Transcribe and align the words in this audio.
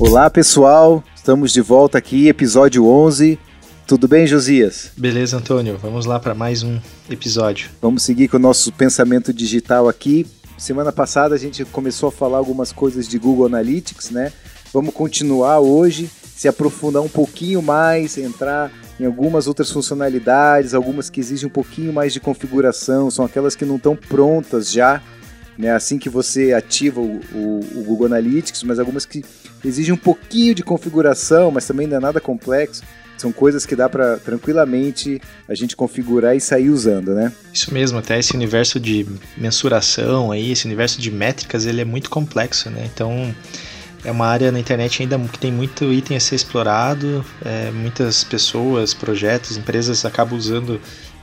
Olá 0.00 0.30
pessoal, 0.30 1.02
estamos 1.12 1.52
de 1.52 1.60
volta 1.60 1.98
aqui, 1.98 2.28
episódio 2.28 2.86
11. 2.86 3.36
Tudo 3.84 4.06
bem, 4.06 4.28
Josias? 4.28 4.92
Beleza, 4.96 5.38
Antônio. 5.38 5.76
Vamos 5.76 6.06
lá 6.06 6.20
para 6.20 6.36
mais 6.36 6.62
um 6.62 6.78
episódio. 7.10 7.68
Vamos 7.82 8.04
seguir 8.04 8.28
com 8.28 8.36
o 8.36 8.40
nosso 8.40 8.70
pensamento 8.70 9.32
digital 9.32 9.88
aqui. 9.88 10.24
Semana 10.56 10.92
passada 10.92 11.34
a 11.34 11.38
gente 11.38 11.64
começou 11.64 12.10
a 12.10 12.12
falar 12.12 12.38
algumas 12.38 12.70
coisas 12.70 13.08
de 13.08 13.18
Google 13.18 13.46
Analytics, 13.46 14.10
né? 14.10 14.32
Vamos 14.72 14.94
continuar 14.94 15.58
hoje, 15.58 16.08
se 16.36 16.46
aprofundar 16.46 17.02
um 17.02 17.08
pouquinho 17.08 17.60
mais, 17.60 18.16
entrar 18.18 18.70
em 19.00 19.04
algumas 19.04 19.48
outras 19.48 19.68
funcionalidades, 19.68 20.74
algumas 20.74 21.10
que 21.10 21.18
exigem 21.18 21.48
um 21.48 21.52
pouquinho 21.52 21.92
mais 21.92 22.12
de 22.12 22.20
configuração, 22.20 23.10
são 23.10 23.24
aquelas 23.24 23.56
que 23.56 23.64
não 23.64 23.76
estão 23.76 23.96
prontas 23.96 24.70
já, 24.70 25.02
né? 25.58 25.72
Assim 25.72 25.98
que 25.98 26.08
você 26.08 26.52
ativa 26.52 27.00
o, 27.00 27.20
o, 27.34 27.60
o, 27.74 27.82
Google 27.82 28.06
Analytics, 28.06 28.62
mas 28.62 28.78
algumas 28.78 29.04
que 29.04 29.24
exigem 29.64 29.94
um 29.94 29.98
pouquinho 29.98 30.54
de 30.54 30.62
configuração, 30.62 31.50
mas 31.50 31.66
também 31.66 31.86
não 31.86 31.96
é 31.96 32.00
nada 32.00 32.20
complexo. 32.20 32.82
São 33.16 33.32
coisas 33.32 33.66
que 33.66 33.74
dá 33.74 33.88
para 33.88 34.16
tranquilamente 34.18 35.20
a 35.48 35.54
gente 35.54 35.74
configurar 35.74 36.36
e 36.36 36.40
sair 36.40 36.70
usando, 36.70 37.14
né? 37.14 37.32
Isso 37.52 37.74
mesmo, 37.74 37.98
até 37.98 38.16
esse 38.18 38.34
universo 38.34 38.78
de 38.78 39.04
mensuração 39.36 40.30
aí, 40.30 40.52
esse 40.52 40.66
universo 40.66 41.00
de 41.00 41.10
métricas, 41.10 41.66
ele 41.66 41.80
é 41.80 41.84
muito 41.84 42.10
complexo, 42.10 42.70
né? 42.70 42.88
Então, 42.94 43.34
é 44.04 44.12
uma 44.12 44.26
área 44.26 44.52
na 44.52 44.60
internet 44.60 45.02
ainda 45.02 45.18
que 45.18 45.38
tem 45.38 45.50
muito 45.50 45.92
item 45.92 46.16
a 46.16 46.20
ser 46.20 46.36
explorado, 46.36 47.24
é, 47.44 47.72
muitas 47.72 48.22
pessoas, 48.22 48.94
projetos, 48.94 49.56
empresas 49.56 50.04
acabam 50.04 50.38
usando 50.38 50.80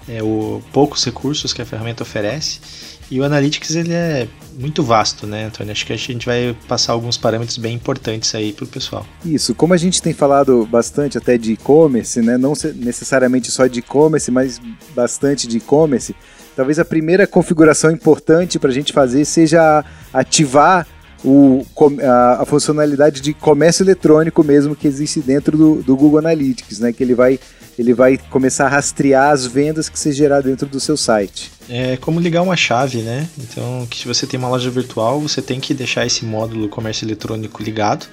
é, 0.08 0.22
o 0.22 0.62
poucos 0.74 1.04
recursos 1.04 1.54
que 1.54 1.62
a 1.62 1.66
ferramenta 1.66 2.04
oferece. 2.04 2.60
E 3.10 3.20
o 3.20 3.24
Analytics 3.24 3.76
ele 3.76 3.94
é 3.94 4.28
muito 4.58 4.82
vasto, 4.82 5.28
né, 5.28 5.46
Antônio? 5.46 5.72
Acho 5.72 5.86
que 5.86 5.94
a 5.94 5.98
gente 5.98 6.26
vai 6.26 6.56
passar 6.68 6.94
alguns 6.94 7.18
parâmetros 7.18 7.58
bem 7.58 7.76
importantes 7.76 8.34
aí 8.34 8.52
para 8.52 8.66
o 8.66 8.68
pessoal. 8.68 9.06
Isso, 9.24 9.54
como 9.54 9.74
a 9.74 9.78
gente 9.78 10.02
tem 10.02 10.14
falado 10.14 10.66
bastante 10.66 11.18
até 11.18 11.38
de 11.38 11.54
e-commerce, 11.54 12.22
né, 12.22 12.38
não 12.38 12.54
necessariamente 12.76 13.52
só 13.52 13.68
de 13.68 13.80
e-commerce, 13.80 14.32
mas 14.32 14.60
bastante 14.96 15.48
de 15.48 15.58
e-commerce, 15.58 16.16
talvez 16.56 16.80
a 16.80 16.86
primeira 16.86 17.28
configuração 17.28 17.92
importante 17.92 18.58
para 18.58 18.70
a 18.70 18.74
gente 18.74 18.94
fazer 18.94 19.26
seja 19.26 19.84
ativar 20.14 20.88
o, 21.24 21.66
a, 22.04 22.42
a, 22.44 22.46
funcionalidade 22.46 23.20
de 23.20 23.34
comércio 23.34 23.84
eletrônico 23.84 24.44
mesmo 24.44 24.76
que 24.76 24.88
existe 24.88 25.20
dentro 25.22 25.58
do, 25.58 25.76
do, 25.82 25.96
Google 25.96 26.20
Analytics, 26.20 26.80
né? 26.80 26.94
Que 26.94 27.04
ele 27.04 27.16
vai, 27.16 27.40
ele 27.80 27.94
vai 27.94 28.20
começar 28.30 28.66
a 28.66 28.70
rastrear 28.70 29.32
as 29.32 29.46
vendas 29.46 29.90
que 29.90 29.98
você 29.98 30.12
gerar 30.12 30.42
dentro 30.42 30.68
do 30.68 30.80
seu 30.80 30.96
site. 30.96 31.52
É 31.68 31.98
como 31.98 32.20
ligar 32.20 32.44
uma 32.44 32.56
chave, 32.56 33.00
né? 33.00 33.28
Então, 33.38 33.88
que 33.90 33.98
se 34.00 34.08
você 34.08 34.28
tem 34.28 34.38
uma 34.38 34.50
loja 34.50 34.70
virtual, 34.70 35.20
você 35.20 35.42
tem 35.42 35.60
que 35.60 35.74
deixar 35.74 36.06
esse 36.06 36.24
módulo 36.24 36.70
comércio 36.70 37.06
eletrônico 37.06 37.64
ligado. 37.64 38.06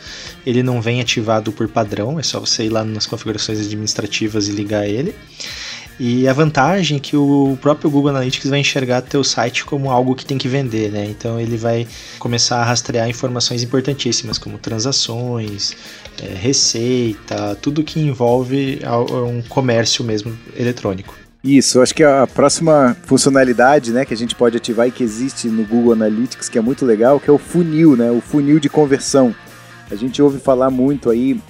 Ele 0.47 0.63
não 0.63 0.81
vem 0.81 1.01
ativado 1.01 1.53
por 1.53 1.69
padrão, 1.69 2.19
é 2.19 2.23
só 2.23 2.41
você 2.41 2.65
ir 2.65 2.71
lá 2.71 2.83
nas 2.83 3.07
configurações 3.07 3.61
administrativas 3.61 4.49
e 4.49 4.53
ligar 4.53 4.87
ele. 4.89 5.15
E 6.01 6.27
a 6.27 6.33
vantagem 6.33 6.97
é 6.97 7.01
que 7.01 7.17
o 7.17 7.57
próprio 7.61 7.91
Google 7.91 8.11
Analytics 8.11 8.49
vai 8.49 8.59
enxergar 8.59 9.03
teu 9.03 9.23
site 9.23 9.65
como 9.65 9.91
algo 9.91 10.15
que 10.15 10.25
tem 10.25 10.39
que 10.39 10.49
vender, 10.49 10.91
né? 10.91 11.05
Então 11.05 11.39
ele 11.39 11.57
vai 11.57 11.87
começar 12.19 12.57
a 12.57 12.65
rastrear 12.65 13.09
informações 13.09 13.63
importantíssimas 13.63 14.39
como 14.39 14.57
transações, 14.57 15.77
é, 16.21 16.35
receita, 16.35 17.57
tudo 17.61 17.85
que 17.85 18.01
envolve 18.01 18.81
um 19.29 19.43
comércio 19.43 20.03
mesmo 20.03 20.37
eletrônico. 20.57 21.15
Isso, 21.45 21.81
acho 21.81 21.93
que 21.93 22.05
a 22.05 22.25
próxima 22.25 22.97
funcionalidade, 23.05 23.93
né, 23.93 24.05
que 24.05 24.15
a 24.15 24.17
gente 24.17 24.35
pode 24.35 24.57
ativar 24.57 24.87
e 24.87 24.93
que 24.93 25.03
existe 25.03 25.49
no 25.49 25.65
Google 25.65 25.93
Analytics, 25.93 26.49
que 26.49 26.57
é 26.57 26.61
muito 26.61 26.87
legal, 26.87 27.19
que 27.19 27.29
é 27.29 27.33
o 27.33 27.39
funil, 27.39 27.97
né, 27.97 28.13
o 28.13 28.21
funil 28.21 28.61
de 28.61 28.69
conversão. 28.69 29.35
A 29.91 29.97
gente 29.97 30.23
ouve 30.23 30.39
falar 30.39 30.71
muito 30.71 31.11
aí 31.11 31.41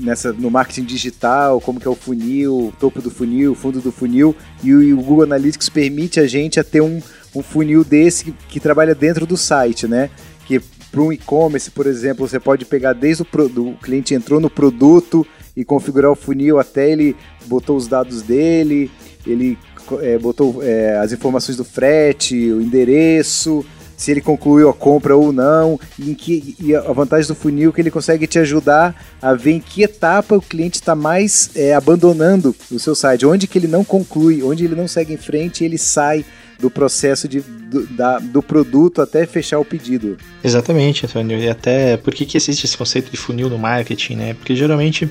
nessa, 0.00 0.32
no 0.32 0.50
marketing 0.50 0.84
digital, 0.84 1.60
como 1.60 1.80
que 1.80 1.88
é 1.88 1.90
o 1.90 1.96
funil, 1.96 2.72
topo 2.78 3.02
do 3.02 3.10
funil, 3.10 3.56
fundo 3.56 3.80
do 3.80 3.90
funil, 3.90 4.36
e 4.62 4.72
o, 4.72 4.82
e 4.82 4.92
o 4.92 4.98
Google 4.98 5.24
Analytics 5.24 5.68
permite 5.68 6.20
a 6.20 6.26
gente 6.28 6.60
a 6.60 6.64
ter 6.64 6.80
um, 6.80 7.02
um 7.34 7.42
funil 7.42 7.82
desse 7.82 8.26
que, 8.26 8.32
que 8.48 8.60
trabalha 8.60 8.94
dentro 8.94 9.26
do 9.26 9.36
site, 9.36 9.88
né? 9.88 10.10
Que 10.46 10.60
para 10.92 11.02
um 11.02 11.12
e-commerce, 11.12 11.72
por 11.72 11.86
exemplo, 11.86 12.28
você 12.28 12.38
pode 12.38 12.64
pegar 12.64 12.92
desde 12.92 13.22
o, 13.22 13.24
pro, 13.24 13.46
o 13.46 13.76
cliente 13.78 14.14
entrou 14.14 14.38
no 14.38 14.48
produto 14.48 15.26
e 15.56 15.64
configurar 15.64 16.10
o 16.10 16.16
funil 16.16 16.58
até 16.58 16.90
ele 16.90 17.16
botou 17.46 17.76
os 17.76 17.88
dados 17.88 18.22
dele, 18.22 18.90
ele 19.26 19.58
é, 20.00 20.18
botou 20.18 20.62
é, 20.62 20.96
as 20.98 21.12
informações 21.12 21.56
do 21.56 21.64
frete, 21.64 22.52
o 22.52 22.60
endereço, 22.60 23.64
se 23.96 24.10
ele 24.10 24.20
concluiu 24.20 24.68
a 24.68 24.74
compra 24.74 25.16
ou 25.16 25.32
não, 25.32 25.78
e, 25.98 26.10
em 26.10 26.14
que, 26.14 26.56
e 26.60 26.74
a 26.74 26.92
vantagem 26.92 27.28
do 27.28 27.34
funil 27.34 27.70
é 27.70 27.72
que 27.72 27.80
ele 27.80 27.90
consegue 27.90 28.26
te 28.26 28.38
ajudar 28.38 28.94
a 29.20 29.34
ver 29.34 29.52
em 29.52 29.60
que 29.60 29.82
etapa 29.82 30.36
o 30.36 30.42
cliente 30.42 30.76
está 30.76 30.94
mais 30.94 31.50
é, 31.54 31.74
abandonando 31.74 32.54
o 32.70 32.78
seu 32.78 32.94
site, 32.94 33.26
onde 33.26 33.46
que 33.46 33.58
ele 33.58 33.68
não 33.68 33.84
conclui, 33.84 34.42
onde 34.42 34.64
ele 34.64 34.74
não 34.74 34.88
segue 34.88 35.14
em 35.14 35.18
frente, 35.18 35.64
ele 35.64 35.78
sai 35.78 36.24
do 36.58 36.70
processo 36.70 37.26
de, 37.28 37.40
do, 37.40 37.86
da, 37.88 38.18
do 38.18 38.42
produto 38.42 39.02
até 39.02 39.26
fechar 39.26 39.58
o 39.58 39.64
pedido. 39.64 40.16
Exatamente, 40.42 41.04
Antônio. 41.04 41.38
E 41.38 41.48
até 41.48 41.96
por 41.96 42.14
que, 42.14 42.24
que 42.24 42.36
existe 42.36 42.64
esse 42.64 42.76
conceito 42.76 43.10
de 43.10 43.16
funil 43.16 43.50
no 43.50 43.58
marketing, 43.58 44.14
né? 44.16 44.34
Porque 44.34 44.54
geralmente 44.54 45.08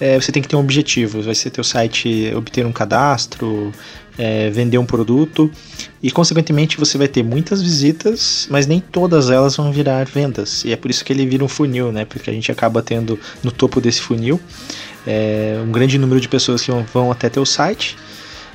é, 0.00 0.20
você 0.20 0.32
tem 0.32 0.42
que 0.42 0.48
ter 0.48 0.56
um 0.56 0.60
objetivo. 0.60 1.22
Vai 1.22 1.34
ser 1.34 1.50
teu 1.50 1.64
site 1.64 2.32
obter 2.34 2.64
um 2.64 2.72
cadastro, 2.72 3.72
é, 4.18 4.50
vender 4.50 4.78
um 4.78 4.84
produto 4.84 5.50
e, 6.02 6.10
consequentemente, 6.10 6.76
você 6.76 6.98
vai 6.98 7.08
ter 7.08 7.22
muitas 7.22 7.62
visitas, 7.62 8.48
mas 8.50 8.66
nem 8.66 8.80
todas 8.80 9.30
elas 9.30 9.56
vão 9.56 9.72
virar 9.72 10.04
vendas. 10.04 10.64
E 10.64 10.72
é 10.72 10.76
por 10.76 10.90
isso 10.90 11.04
que 11.04 11.12
ele 11.12 11.24
vira 11.26 11.44
um 11.44 11.48
funil, 11.48 11.92
né? 11.92 12.04
Porque 12.04 12.28
a 12.28 12.32
gente 12.32 12.50
acaba 12.50 12.82
tendo 12.82 13.18
no 13.42 13.50
topo 13.50 13.80
desse 13.80 14.00
funil 14.00 14.40
é, 15.06 15.60
um 15.64 15.72
grande 15.72 15.98
número 15.98 16.20
de 16.20 16.28
pessoas 16.28 16.62
que 16.62 16.70
vão 16.92 17.10
até 17.10 17.28
teu 17.28 17.46
site. 17.46 17.96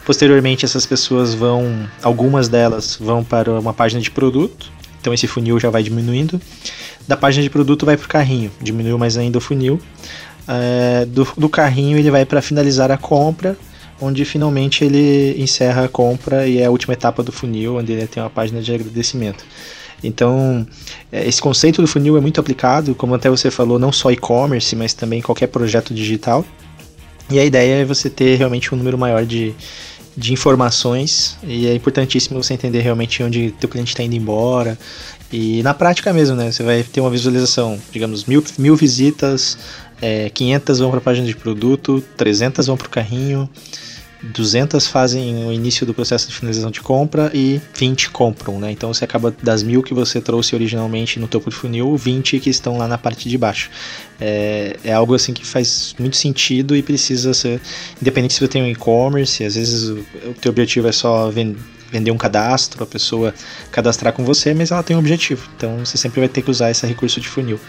Posteriormente, 0.06 0.66
essas 0.66 0.86
pessoas 0.86 1.34
vão, 1.34 1.90
algumas 2.02 2.50
delas 2.50 2.98
vão 3.00 3.24
para 3.24 3.60
uma 3.60 3.74
página 3.74 4.02
de 4.02 4.12
produto. 4.12 4.72
Então 5.00 5.14
esse 5.14 5.28
funil 5.28 5.60
já 5.60 5.70
vai 5.70 5.82
diminuindo. 5.82 6.40
Da 7.08 7.18
página 7.18 7.44
de 7.44 7.50
produto 7.50 7.86
vai 7.86 7.98
para 7.98 8.06
o 8.06 8.08
carrinho, 8.08 8.52
diminuiu 8.62 8.98
mais 8.98 9.18
ainda 9.18 9.38
o 9.38 9.42
funil. 9.42 9.80
É, 10.48 11.06
do, 11.06 11.28
do 11.38 11.48
carrinho 11.48 11.98
ele 11.98 12.12
vai 12.12 12.26
para 12.26 12.42
finalizar 12.42 12.92
a 12.92 12.98
compra 12.98 13.58
onde 14.02 14.26
finalmente 14.26 14.84
ele 14.84 15.42
encerra 15.42 15.86
a 15.86 15.88
compra 15.88 16.48
e 16.48 16.60
é 16.60 16.66
a 16.66 16.72
última 16.72 16.94
etapa 16.94 17.24
do 17.24 17.32
funil, 17.32 17.78
onde 17.78 17.94
ele 17.94 18.08
tem 18.08 18.22
uma 18.22 18.30
página 18.30 18.62
de 18.62 18.74
agradecimento. 18.74 19.46
Então, 20.04 20.68
é, 21.12 21.28
esse 21.28 21.42
conceito 21.42 21.82
do 21.82 21.88
funil 21.88 22.18
é 22.18 22.22
muito 22.22 22.40
aplicado, 22.40 22.94
como 22.94 23.16
até 23.16 23.30
você 23.30 23.50
falou, 23.50 23.80
não 23.80 23.92
só 23.92 24.12
e-commerce, 24.12 24.76
mas 24.76 24.94
também 24.94 25.22
qualquer 25.22 25.48
projeto 25.48 25.94
digital. 25.94 26.46
E 27.30 27.40
a 27.40 27.46
ideia 27.46 27.82
é 27.82 27.86
você 27.86 28.10
ter 28.10 28.36
realmente 28.36 28.74
um 28.76 28.78
número 28.78 28.98
maior 28.98 29.26
de, 29.26 29.56
de 30.16 30.34
informações 30.34 31.38
e 31.42 31.68
é 31.68 31.74
importantíssimo 31.74 32.42
você 32.44 32.54
entender 32.54 32.82
realmente 32.82 33.24
onde 33.24 33.52
teu 33.52 33.70
cliente 33.70 33.94
está 33.94 34.04
indo 34.04 34.16
embora. 34.16 34.78
E 35.32 35.64
na 35.64 35.74
prática 35.74 36.12
mesmo, 36.14 36.36
né? 36.36 36.52
Você 36.52 36.62
vai 36.62 36.84
ter 36.84 37.00
uma 37.00 37.10
visualização, 37.10 37.80
digamos, 37.92 38.26
mil, 38.26 38.44
mil 38.58 38.76
visitas, 38.76 39.58
é, 40.04 40.30
500 40.30 40.80
vão 40.80 40.90
para 40.90 41.00
a 41.00 41.02
página 41.02 41.26
de 41.26 41.34
produto, 41.34 42.04
300 42.18 42.68
vão 42.68 42.76
para 42.76 42.88
o 42.88 42.90
carrinho, 42.90 43.50
200 44.22 44.86
fazem 44.88 45.46
o 45.46 45.52
início 45.54 45.86
do 45.86 45.94
processo 45.94 46.28
de 46.28 46.36
finalização 46.36 46.70
de 46.70 46.82
compra 46.82 47.32
e 47.34 47.62
20 47.74 48.10
compram, 48.10 48.60
né? 48.60 48.70
Então 48.70 48.94
você 48.94 49.06
acaba 49.06 49.34
das 49.42 49.64
mil 49.64 49.82
que 49.82 49.94
você 49.94 50.20
trouxe 50.20 50.56
originalmente 50.56 51.22
no 51.22 51.28
topo 51.28 51.50
do 51.50 51.56
funil, 51.56 51.96
20 51.96 52.40
que 52.42 52.50
estão 52.50 52.78
lá 52.78 52.86
na 52.86 52.98
parte 52.98 53.30
de 53.30 53.38
baixo. 53.38 53.70
É, 54.20 54.76
é 54.84 54.92
algo 54.92 55.16
assim 55.16 55.32
que 55.34 55.46
faz 55.46 55.96
muito 55.98 56.18
sentido 56.18 56.76
e 56.76 56.84
precisa 56.84 57.34
ser, 57.34 57.62
independente 58.02 58.34
se 58.34 58.42
você 58.42 58.48
tem 58.50 58.62
um 58.62 58.68
e-commerce, 58.68 59.42
às 59.46 59.56
vezes 59.56 59.90
o, 59.90 60.06
o 60.32 60.34
teu 60.34 60.52
objetivo 60.52 60.88
é 60.88 60.92
só 60.92 61.30
vender 61.30 61.58
vender 61.92 62.10
um 62.10 62.18
cadastro, 62.18 62.84
a 62.84 62.88
pessoa 62.88 63.32
cadastrar 63.72 64.12
com 64.14 64.26
você, 64.26 64.52
mas 64.52 64.72
ela 64.72 64.82
tem 64.82 64.96
um 64.96 65.00
objetivo. 65.00 65.48
Então 65.56 65.86
você 65.86 65.96
sempre 65.96 66.22
vai 66.22 66.28
ter 66.28 66.42
que 66.42 66.50
usar 66.50 66.72
esse 66.72 66.88
recurso 66.88 67.22
de 67.22 67.28
funil. 67.28 67.60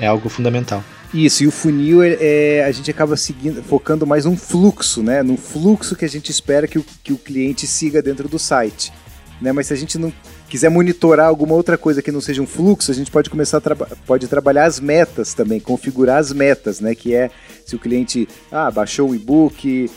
É 0.00 0.06
algo 0.06 0.28
fundamental. 0.28 0.82
Isso, 1.12 1.42
e 1.42 1.46
o 1.46 1.50
funil 1.50 2.02
é, 2.02 2.64
a 2.64 2.70
gente 2.70 2.90
acaba 2.90 3.16
seguindo, 3.16 3.62
focando 3.62 4.06
mais 4.06 4.26
um 4.26 4.36
fluxo, 4.36 5.02
né? 5.02 5.22
No 5.22 5.36
fluxo 5.36 5.96
que 5.96 6.04
a 6.04 6.08
gente 6.08 6.30
espera 6.30 6.68
que 6.68 6.78
o, 6.78 6.84
que 7.02 7.12
o 7.12 7.18
cliente 7.18 7.66
siga 7.66 8.00
dentro 8.00 8.28
do 8.28 8.38
site. 8.38 8.92
Né? 9.40 9.52
Mas 9.52 9.66
se 9.66 9.72
a 9.72 9.76
gente 9.76 9.98
não 9.98 10.12
quiser 10.48 10.68
monitorar 10.68 11.26
alguma 11.26 11.54
outra 11.54 11.78
coisa 11.78 12.02
que 12.02 12.12
não 12.12 12.20
seja 12.20 12.42
um 12.42 12.46
fluxo, 12.46 12.90
a 12.90 12.94
gente 12.94 13.10
pode 13.10 13.30
começar 13.30 13.58
a 13.58 13.60
tra 13.60 13.74
pode 13.74 14.28
trabalhar 14.28 14.66
as 14.66 14.78
metas 14.78 15.34
também, 15.34 15.58
configurar 15.58 16.18
as 16.18 16.32
metas, 16.32 16.80
né? 16.80 16.94
Que 16.94 17.14
é 17.14 17.30
se 17.64 17.74
o 17.74 17.78
cliente 17.78 18.28
ah, 18.50 18.70
baixou 18.70 19.10
o 19.10 19.14
e-book, 19.14 19.90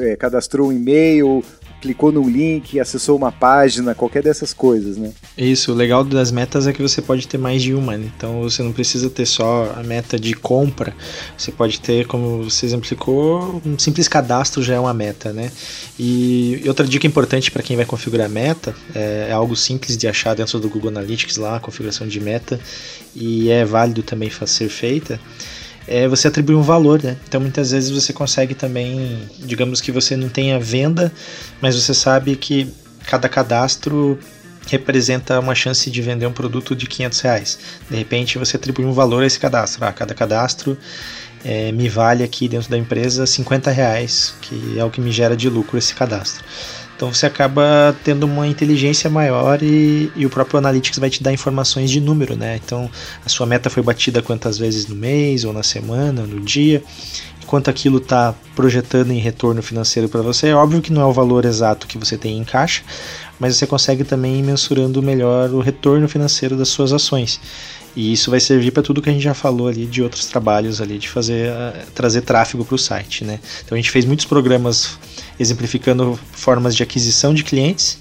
é, 0.00 0.16
cadastrou 0.16 0.68
um 0.68 0.72
e-mail, 0.72 1.42
clicou 1.84 2.10
num 2.10 2.26
link, 2.26 2.80
acessou 2.80 3.14
uma 3.14 3.30
página, 3.30 3.94
qualquer 3.94 4.22
dessas 4.22 4.54
coisas, 4.54 4.96
né? 4.96 5.12
Isso, 5.36 5.70
o 5.70 5.74
legal 5.74 6.02
das 6.02 6.32
metas 6.32 6.66
é 6.66 6.72
que 6.72 6.80
você 6.80 7.02
pode 7.02 7.28
ter 7.28 7.36
mais 7.36 7.62
de 7.62 7.74
uma, 7.74 7.94
né? 7.98 8.10
então 8.16 8.40
você 8.40 8.62
não 8.62 8.72
precisa 8.72 9.10
ter 9.10 9.26
só 9.26 9.70
a 9.76 9.82
meta 9.82 10.18
de 10.18 10.32
compra, 10.32 10.94
você 11.36 11.52
pode 11.52 11.78
ter, 11.80 12.06
como 12.06 12.44
você 12.44 12.64
exemplificou, 12.64 13.60
um 13.66 13.78
simples 13.78 14.08
cadastro 14.08 14.62
já 14.62 14.76
é 14.76 14.80
uma 14.80 14.94
meta, 14.94 15.30
né? 15.30 15.52
E 15.98 16.62
outra 16.66 16.86
dica 16.86 17.06
importante 17.06 17.50
para 17.50 17.62
quem 17.62 17.76
vai 17.76 17.84
configurar 17.84 18.30
meta, 18.30 18.74
é, 18.94 19.26
é 19.28 19.32
algo 19.32 19.54
simples 19.54 19.94
de 19.98 20.08
achar 20.08 20.34
dentro 20.34 20.58
do 20.58 20.70
Google 20.70 20.88
Analytics 20.88 21.36
lá, 21.36 21.56
a 21.56 21.60
configuração 21.60 22.08
de 22.08 22.18
meta, 22.18 22.58
e 23.14 23.50
é 23.50 23.62
válido 23.62 24.02
também 24.02 24.30
ser 24.46 24.70
feita, 24.70 25.20
é 25.86 26.08
você 26.08 26.28
atribuir 26.28 26.56
um 26.56 26.62
valor, 26.62 27.02
né? 27.02 27.16
Então 27.28 27.40
muitas 27.40 27.70
vezes 27.70 27.90
você 27.90 28.12
consegue 28.12 28.54
também, 28.54 29.28
digamos 29.40 29.80
que 29.80 29.92
você 29.92 30.16
não 30.16 30.28
tenha 30.28 30.58
venda, 30.58 31.12
mas 31.60 31.74
você 31.74 31.92
sabe 31.92 32.36
que 32.36 32.72
cada 33.06 33.28
cadastro 33.28 34.18
representa 34.66 35.38
uma 35.38 35.54
chance 35.54 35.90
de 35.90 36.00
vender 36.00 36.26
um 36.26 36.32
produto 36.32 36.74
de 36.74 36.86
500 36.86 37.20
reais. 37.20 37.58
De 37.90 37.96
repente 37.96 38.38
você 38.38 38.56
atribui 38.56 38.84
um 38.84 38.92
valor 38.92 39.22
a 39.22 39.26
esse 39.26 39.38
cadastro. 39.38 39.84
Ah, 39.84 39.92
cada 39.92 40.14
cadastro 40.14 40.76
é, 41.44 41.70
me 41.72 41.88
vale 41.88 42.24
aqui 42.24 42.48
dentro 42.48 42.70
da 42.70 42.78
empresa 42.78 43.26
50 43.26 43.70
reais, 43.70 44.34
que 44.40 44.78
é 44.78 44.84
o 44.84 44.90
que 44.90 45.00
me 45.00 45.12
gera 45.12 45.36
de 45.36 45.48
lucro 45.50 45.76
esse 45.76 45.94
cadastro. 45.94 46.42
Então 47.04 47.12
você 47.12 47.26
acaba 47.26 47.94
tendo 48.02 48.24
uma 48.24 48.46
inteligência 48.46 49.10
maior 49.10 49.62
e, 49.62 50.10
e, 50.16 50.24
o 50.24 50.30
próprio 50.30 50.56
Analytics 50.56 50.98
vai 50.98 51.10
te 51.10 51.22
dar 51.22 51.34
informações 51.34 51.90
de 51.90 52.00
número, 52.00 52.34
né? 52.34 52.58
Então 52.64 52.90
a 53.22 53.28
sua 53.28 53.44
meta 53.44 53.68
foi 53.68 53.82
batida 53.82 54.22
quantas 54.22 54.56
vezes 54.56 54.86
no 54.86 54.96
mês, 54.96 55.44
ou 55.44 55.52
na 55.52 55.62
semana, 55.62 56.22
ou 56.22 56.26
no 56.26 56.40
dia, 56.40 56.82
quanto 57.46 57.68
aquilo 57.68 57.98
está 57.98 58.34
projetando 58.56 59.10
em 59.10 59.18
retorno 59.18 59.62
financeiro 59.62 60.08
para 60.08 60.22
você. 60.22 60.48
É 60.48 60.54
óbvio 60.54 60.80
que 60.80 60.90
não 60.90 61.02
é 61.02 61.04
o 61.04 61.12
valor 61.12 61.44
exato 61.44 61.86
que 61.86 61.98
você 61.98 62.16
tem 62.16 62.38
em 62.38 62.44
caixa, 62.44 62.82
mas 63.38 63.54
você 63.54 63.66
consegue 63.66 64.02
também 64.02 64.38
ir 64.38 64.42
mensurando 64.42 65.02
melhor 65.02 65.50
o 65.50 65.60
retorno 65.60 66.08
financeiro 66.08 66.56
das 66.56 66.68
suas 66.68 66.90
ações. 66.90 67.38
E 67.96 68.12
isso 68.12 68.30
vai 68.30 68.40
servir 68.40 68.72
para 68.72 68.82
tudo 68.82 69.00
que 69.00 69.08
a 69.08 69.12
gente 69.12 69.22
já 69.22 69.34
falou 69.34 69.68
ali 69.68 69.86
de 69.86 70.02
outros 70.02 70.26
trabalhos 70.26 70.80
ali 70.80 70.98
de 70.98 71.08
fazer 71.08 71.50
uh, 71.50 71.86
trazer 71.94 72.22
tráfego 72.22 72.64
para 72.64 72.74
o 72.74 72.78
site, 72.78 73.24
né? 73.24 73.38
Então 73.64 73.76
a 73.76 73.78
gente 73.78 73.90
fez 73.90 74.04
muitos 74.04 74.26
programas 74.26 74.98
exemplificando 75.38 76.18
formas 76.32 76.74
de 76.74 76.82
aquisição 76.82 77.32
de 77.32 77.44
clientes 77.44 77.98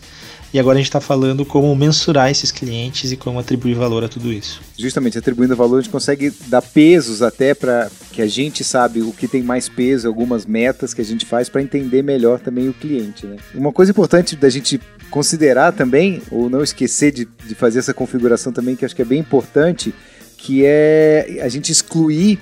e 0.53 0.59
agora 0.59 0.75
a 0.75 0.79
gente 0.79 0.87
está 0.87 1.01
falando 1.01 1.43
como 1.43 1.75
mensurar 1.75 2.29
esses 2.29 2.51
clientes 2.51 3.11
e 3.11 3.17
como 3.17 3.39
atribuir 3.39 3.73
valor 3.73 4.03
a 4.03 4.07
tudo 4.07 4.31
isso. 4.31 4.61
Justamente, 4.77 5.17
atribuindo 5.17 5.55
valor, 5.55 5.79
a 5.79 5.81
gente 5.81 5.91
consegue 5.91 6.31
dar 6.45 6.61
pesos 6.61 7.23
até 7.23 7.55
para 7.55 7.89
que 8.11 8.21
a 8.21 8.27
gente 8.27 8.63
sabe 8.63 9.01
o 9.01 9.11
que 9.11 9.27
tem 9.27 9.41
mais 9.41 9.67
peso, 9.67 10.07
algumas 10.07 10.45
metas 10.45 10.93
que 10.93 11.01
a 11.01 11.05
gente 11.05 11.25
faz 11.25 11.49
para 11.49 11.63
entender 11.63 12.03
melhor 12.03 12.39
também 12.39 12.69
o 12.69 12.73
cliente. 12.73 13.25
Né? 13.25 13.37
Uma 13.55 13.71
coisa 13.71 13.91
importante 13.91 14.35
da 14.35 14.47
gente 14.47 14.79
considerar 15.09 15.73
também, 15.73 16.21
ou 16.29 16.47
não 16.49 16.61
esquecer 16.61 17.11
de, 17.11 17.27
de 17.47 17.55
fazer 17.55 17.79
essa 17.79 17.93
configuração 17.93 18.53
também, 18.53 18.75
que 18.75 18.85
acho 18.85 18.95
que 18.95 19.01
é 19.01 19.05
bem 19.05 19.19
importante, 19.19 19.91
que 20.37 20.63
é 20.65 21.39
a 21.41 21.49
gente 21.49 21.71
excluir 21.71 22.37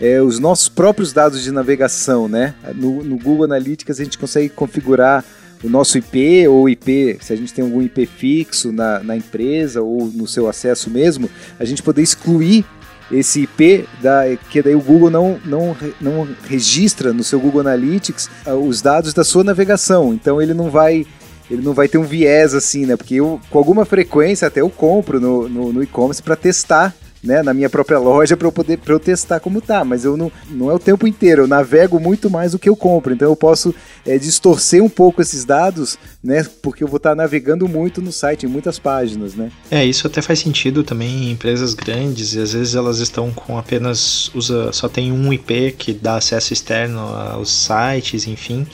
é, 0.00 0.20
os 0.20 0.40
nossos 0.40 0.68
próprios 0.68 1.12
dados 1.12 1.40
de 1.42 1.52
navegação, 1.52 2.26
né? 2.26 2.54
No, 2.74 3.04
no 3.04 3.16
Google 3.16 3.44
Analytics 3.44 4.00
a 4.00 4.04
gente 4.04 4.18
consegue 4.18 4.48
configurar 4.48 5.24
o 5.64 5.68
nosso 5.68 5.96
IP 5.96 6.46
ou 6.46 6.68
IP, 6.68 7.18
se 7.20 7.32
a 7.32 7.36
gente 7.36 7.52
tem 7.52 7.64
algum 7.64 7.80
IP 7.80 8.04
fixo 8.04 8.70
na, 8.70 9.00
na 9.00 9.16
empresa 9.16 9.80
ou 9.80 10.06
no 10.06 10.26
seu 10.26 10.46
acesso 10.46 10.90
mesmo, 10.90 11.28
a 11.58 11.64
gente 11.64 11.82
poder 11.82 12.02
excluir 12.02 12.64
esse 13.10 13.42
IP, 13.42 13.86
da, 14.02 14.24
que 14.50 14.62
daí 14.62 14.74
o 14.74 14.80
Google 14.80 15.10
não, 15.10 15.38
não, 15.44 15.76
não 16.00 16.28
registra 16.44 17.12
no 17.12 17.24
seu 17.24 17.40
Google 17.40 17.62
Analytics 17.62 18.28
uh, 18.46 18.52
os 18.52 18.82
dados 18.82 19.14
da 19.14 19.24
sua 19.24 19.42
navegação. 19.42 20.12
Então 20.12 20.40
ele 20.40 20.54
não 20.54 20.70
vai 20.70 21.06
ele 21.50 21.60
não 21.60 21.74
vai 21.74 21.88
ter 21.88 21.98
um 21.98 22.04
viés 22.04 22.54
assim, 22.54 22.86
né? 22.86 22.96
Porque 22.96 23.16
eu, 23.16 23.38
com 23.50 23.58
alguma 23.58 23.84
frequência, 23.84 24.48
até 24.48 24.62
eu 24.62 24.70
compro 24.70 25.20
no, 25.20 25.48
no, 25.48 25.72
no 25.74 25.82
e-commerce 25.82 26.22
para 26.22 26.36
testar 26.36 26.94
né, 27.24 27.42
na 27.42 27.54
minha 27.54 27.70
própria 27.70 27.98
loja 27.98 28.36
para 28.36 28.46
eu 28.46 28.52
poder 28.52 28.78
pra 28.78 28.92
eu 28.92 29.00
testar 29.00 29.40
como 29.40 29.60
tá, 29.60 29.84
mas 29.84 30.04
eu 30.04 30.16
não, 30.16 30.30
não 30.50 30.70
é 30.70 30.74
o 30.74 30.78
tempo 30.78 31.06
inteiro, 31.06 31.42
eu 31.42 31.46
navego 31.46 31.98
muito 31.98 32.28
mais 32.28 32.52
do 32.52 32.58
que 32.58 32.68
eu 32.68 32.76
compro, 32.76 33.12
então 33.12 33.28
eu 33.28 33.36
posso 33.36 33.74
é, 34.06 34.18
distorcer 34.18 34.82
um 34.82 34.88
pouco 34.88 35.22
esses 35.22 35.44
dados, 35.44 35.98
né, 36.22 36.46
porque 36.62 36.84
eu 36.84 36.88
vou 36.88 36.98
estar 36.98 37.10
tá 37.10 37.16
navegando 37.16 37.66
muito 37.66 38.02
no 38.02 38.12
site, 38.12 38.44
em 38.44 38.48
muitas 38.48 38.78
páginas, 38.78 39.34
né. 39.34 39.50
É, 39.70 39.84
isso 39.84 40.06
até 40.06 40.20
faz 40.20 40.38
sentido 40.38 40.84
também 40.84 41.24
em 41.24 41.30
empresas 41.30 41.74
grandes, 41.74 42.34
e 42.34 42.40
às 42.40 42.52
vezes 42.52 42.74
elas 42.74 42.98
estão 42.98 43.32
com 43.32 43.56
apenas, 43.56 44.30
usa, 44.34 44.72
só 44.72 44.88
tem 44.88 45.10
um 45.10 45.32
IP 45.32 45.72
que 45.78 45.92
dá 45.92 46.16
acesso 46.16 46.52
externo 46.52 47.00
aos 47.00 47.50
sites, 47.50 48.26
enfim, 48.26 48.66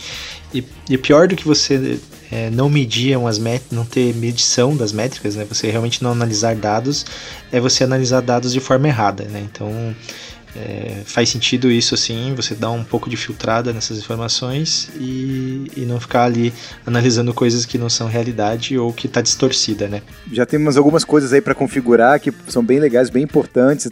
e, 0.52 0.64
e 0.88 0.98
pior 0.98 1.28
do 1.28 1.36
que 1.36 1.46
você 1.46 2.00
é, 2.30 2.50
não 2.50 2.68
medir 2.68 3.16
umas 3.16 3.38
métricas, 3.38 3.76
não 3.76 3.84
ter 3.84 4.14
medição 4.14 4.76
das 4.76 4.92
métricas, 4.92 5.34
né? 5.34 5.44
Você 5.48 5.70
realmente 5.70 6.02
não 6.02 6.12
analisar 6.12 6.54
dados, 6.54 7.04
é 7.50 7.58
você 7.58 7.84
analisar 7.84 8.20
dados 8.20 8.52
de 8.52 8.60
forma 8.60 8.86
errada, 8.88 9.24
né? 9.24 9.40
Então 9.50 9.94
é, 10.54 11.02
faz 11.04 11.28
sentido 11.28 11.70
isso 11.70 11.94
assim, 11.94 12.34
você 12.34 12.54
dá 12.54 12.70
um 12.70 12.82
pouco 12.82 13.08
de 13.08 13.16
filtrada 13.16 13.72
nessas 13.72 13.98
informações 13.98 14.90
e, 14.98 15.70
e 15.76 15.80
não 15.82 16.00
ficar 16.00 16.24
ali 16.24 16.52
analisando 16.84 17.32
coisas 17.32 17.64
que 17.64 17.78
não 17.78 17.88
são 17.88 18.08
realidade 18.08 18.76
ou 18.76 18.92
que 18.92 19.06
está 19.06 19.20
distorcida, 19.20 19.88
né? 19.88 20.02
Já 20.32 20.44
temos 20.44 20.76
algumas 20.76 21.04
coisas 21.04 21.32
aí 21.32 21.40
para 21.40 21.54
configurar 21.54 22.18
que 22.20 22.32
são 22.48 22.64
bem 22.64 22.78
legais, 22.78 23.10
bem 23.10 23.24
importantes, 23.24 23.88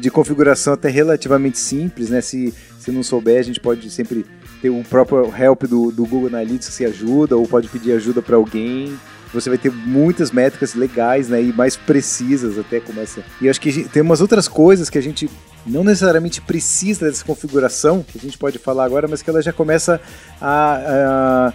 de 0.00 0.10
configuração 0.10 0.74
até 0.74 0.88
relativamente 0.88 1.58
simples, 1.58 2.10
né? 2.10 2.20
Se, 2.20 2.52
se 2.78 2.90
não 2.90 3.02
souber, 3.02 3.38
a 3.40 3.42
gente 3.42 3.60
pode 3.60 3.90
sempre 3.90 4.24
ter 4.66 4.70
o 4.70 4.82
próprio 4.82 5.32
help 5.36 5.64
do, 5.64 5.90
do 5.92 6.04
Google 6.04 6.28
Analytics 6.28 6.76
que 6.76 6.84
ajuda, 6.84 7.36
ou 7.36 7.46
pode 7.46 7.68
pedir 7.68 7.92
ajuda 7.92 8.20
para 8.20 8.36
alguém. 8.36 8.98
Você 9.32 9.48
vai 9.48 9.58
ter 9.58 9.70
muitas 9.70 10.30
métricas 10.30 10.74
legais, 10.74 11.28
né, 11.28 11.42
e 11.42 11.52
mais 11.52 11.76
precisas 11.76 12.58
até 12.58 12.80
começa. 12.80 13.22
E 13.40 13.48
acho 13.48 13.60
que 13.60 13.88
tem 13.88 14.02
umas 14.02 14.20
outras 14.20 14.48
coisas 14.48 14.88
que 14.90 14.98
a 14.98 15.00
gente 15.00 15.28
não 15.66 15.84
necessariamente 15.84 16.40
precisa 16.40 17.06
dessa 17.06 17.24
configuração, 17.24 18.02
que 18.02 18.18
a 18.18 18.20
gente 18.20 18.38
pode 18.38 18.58
falar 18.58 18.84
agora, 18.84 19.08
mas 19.08 19.22
que 19.22 19.30
ela 19.30 19.42
já 19.42 19.52
começa 19.52 20.00
a, 20.40 21.52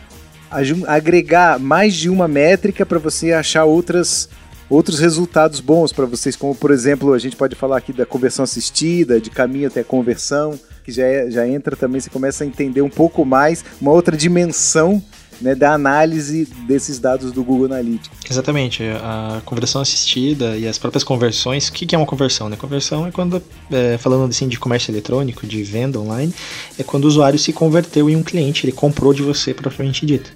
a, 0.51 0.59
a 0.59 0.95
agregar 0.95 1.59
mais 1.59 1.93
de 1.95 2.09
uma 2.09 2.27
métrica 2.27 2.85
para 2.85 2.99
você 2.99 3.31
achar 3.31 3.65
outras 3.65 4.29
outros 4.69 4.99
resultados 4.99 5.59
bons 5.59 5.91
para 5.91 6.05
vocês, 6.05 6.33
como 6.37 6.55
por 6.55 6.71
exemplo, 6.71 7.11
a 7.11 7.19
gente 7.19 7.35
pode 7.35 7.55
falar 7.55 7.77
aqui 7.77 7.91
da 7.91 8.05
conversão 8.05 8.43
assistida, 8.43 9.19
de 9.19 9.29
caminho 9.29 9.67
até 9.67 9.83
conversão, 9.83 10.57
que 10.83 10.91
já, 10.91 11.03
é, 11.03 11.29
já 11.29 11.47
entra 11.47 11.75
também, 11.75 11.99
você 11.99 12.09
começa 12.09 12.43
a 12.43 12.47
entender 12.47 12.81
um 12.81 12.89
pouco 12.89 13.25
mais, 13.25 13.63
uma 13.79 13.91
outra 13.91 14.15
dimensão 14.15 15.01
né, 15.41 15.55
da 15.55 15.73
análise 15.73 16.47
desses 16.67 16.99
dados 16.99 17.31
do 17.31 17.43
Google 17.43 17.65
Analytics. 17.65 18.29
Exatamente, 18.29 18.83
a 18.83 19.41
conversão 19.43 19.81
assistida 19.81 20.57
e 20.57 20.67
as 20.67 20.77
próprias 20.77 21.03
conversões. 21.03 21.67
O 21.67 21.73
que 21.73 21.93
é 21.95 21.97
uma 21.97 22.05
conversão? 22.05 22.47
Né? 22.47 22.55
Conversão 22.55 23.07
é 23.07 23.11
quando, 23.11 23.41
é, 23.71 23.97
falando 23.97 24.29
assim 24.29 24.47
de 24.47 24.59
comércio 24.59 24.91
eletrônico, 24.91 25.45
de 25.47 25.63
venda 25.63 25.99
online, 25.99 26.33
é 26.77 26.83
quando 26.83 27.05
o 27.05 27.07
usuário 27.07 27.39
se 27.39 27.51
converteu 27.51 28.09
em 28.09 28.15
um 28.15 28.23
cliente, 28.23 28.65
ele 28.65 28.71
comprou 28.71 29.13
de 29.13 29.23
você 29.23 29.53
propriamente 29.53 30.05
dito. 30.05 30.31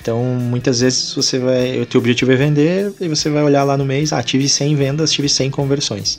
Então, 0.00 0.24
muitas 0.24 0.80
vezes 0.80 1.14
você 1.14 1.38
vai, 1.38 1.78
o 1.78 1.84
teu 1.84 2.00
objetivo 2.00 2.32
é 2.32 2.36
vender 2.36 2.92
e 2.98 3.06
você 3.06 3.28
vai 3.28 3.42
olhar 3.42 3.64
lá 3.64 3.76
no 3.76 3.84
mês, 3.84 4.14
ah, 4.14 4.22
tive 4.22 4.48
100 4.48 4.74
vendas, 4.74 5.12
tive 5.12 5.28
100 5.28 5.50
conversões. 5.50 6.18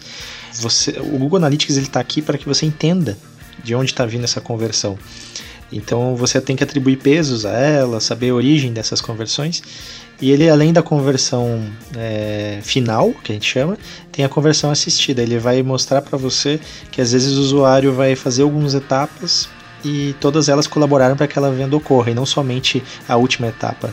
Você, 0.53 0.91
o 0.99 1.17
Google 1.17 1.37
Analytics 1.37 1.77
ele 1.77 1.87
está 1.87 1.99
aqui 1.99 2.21
para 2.21 2.37
que 2.37 2.47
você 2.47 2.65
entenda 2.65 3.17
de 3.63 3.75
onde 3.75 3.91
está 3.91 4.05
vindo 4.05 4.23
essa 4.23 4.41
conversão. 4.41 4.97
Então 5.71 6.15
você 6.15 6.41
tem 6.41 6.55
que 6.55 6.63
atribuir 6.63 6.97
pesos 6.97 7.45
a 7.45 7.51
ela, 7.51 8.01
saber 8.01 8.31
a 8.31 8.35
origem 8.35 8.73
dessas 8.73 8.99
conversões. 8.99 9.63
E 10.21 10.29
ele, 10.29 10.47
além 10.49 10.71
da 10.71 10.83
conversão 10.83 11.65
é, 11.97 12.59
final, 12.61 13.11
que 13.23 13.31
a 13.31 13.35
gente 13.35 13.49
chama, 13.49 13.77
tem 14.11 14.23
a 14.23 14.29
conversão 14.29 14.69
assistida. 14.69 15.21
Ele 15.21 15.39
vai 15.39 15.63
mostrar 15.63 16.01
para 16.01 16.17
você 16.17 16.59
que 16.91 17.01
às 17.01 17.11
vezes 17.11 17.37
o 17.37 17.41
usuário 17.41 17.93
vai 17.93 18.15
fazer 18.15 18.43
algumas 18.43 18.75
etapas 18.75 19.49
e 19.83 20.13
todas 20.19 20.47
elas 20.47 20.67
colaboraram 20.67 21.15
para 21.15 21.25
que 21.25 21.33
aquela 21.33 21.49
venda 21.51 21.75
ocorra, 21.75 22.11
e 22.11 22.13
não 22.13 22.25
somente 22.25 22.83
a 23.07 23.15
última 23.15 23.47
etapa. 23.47 23.91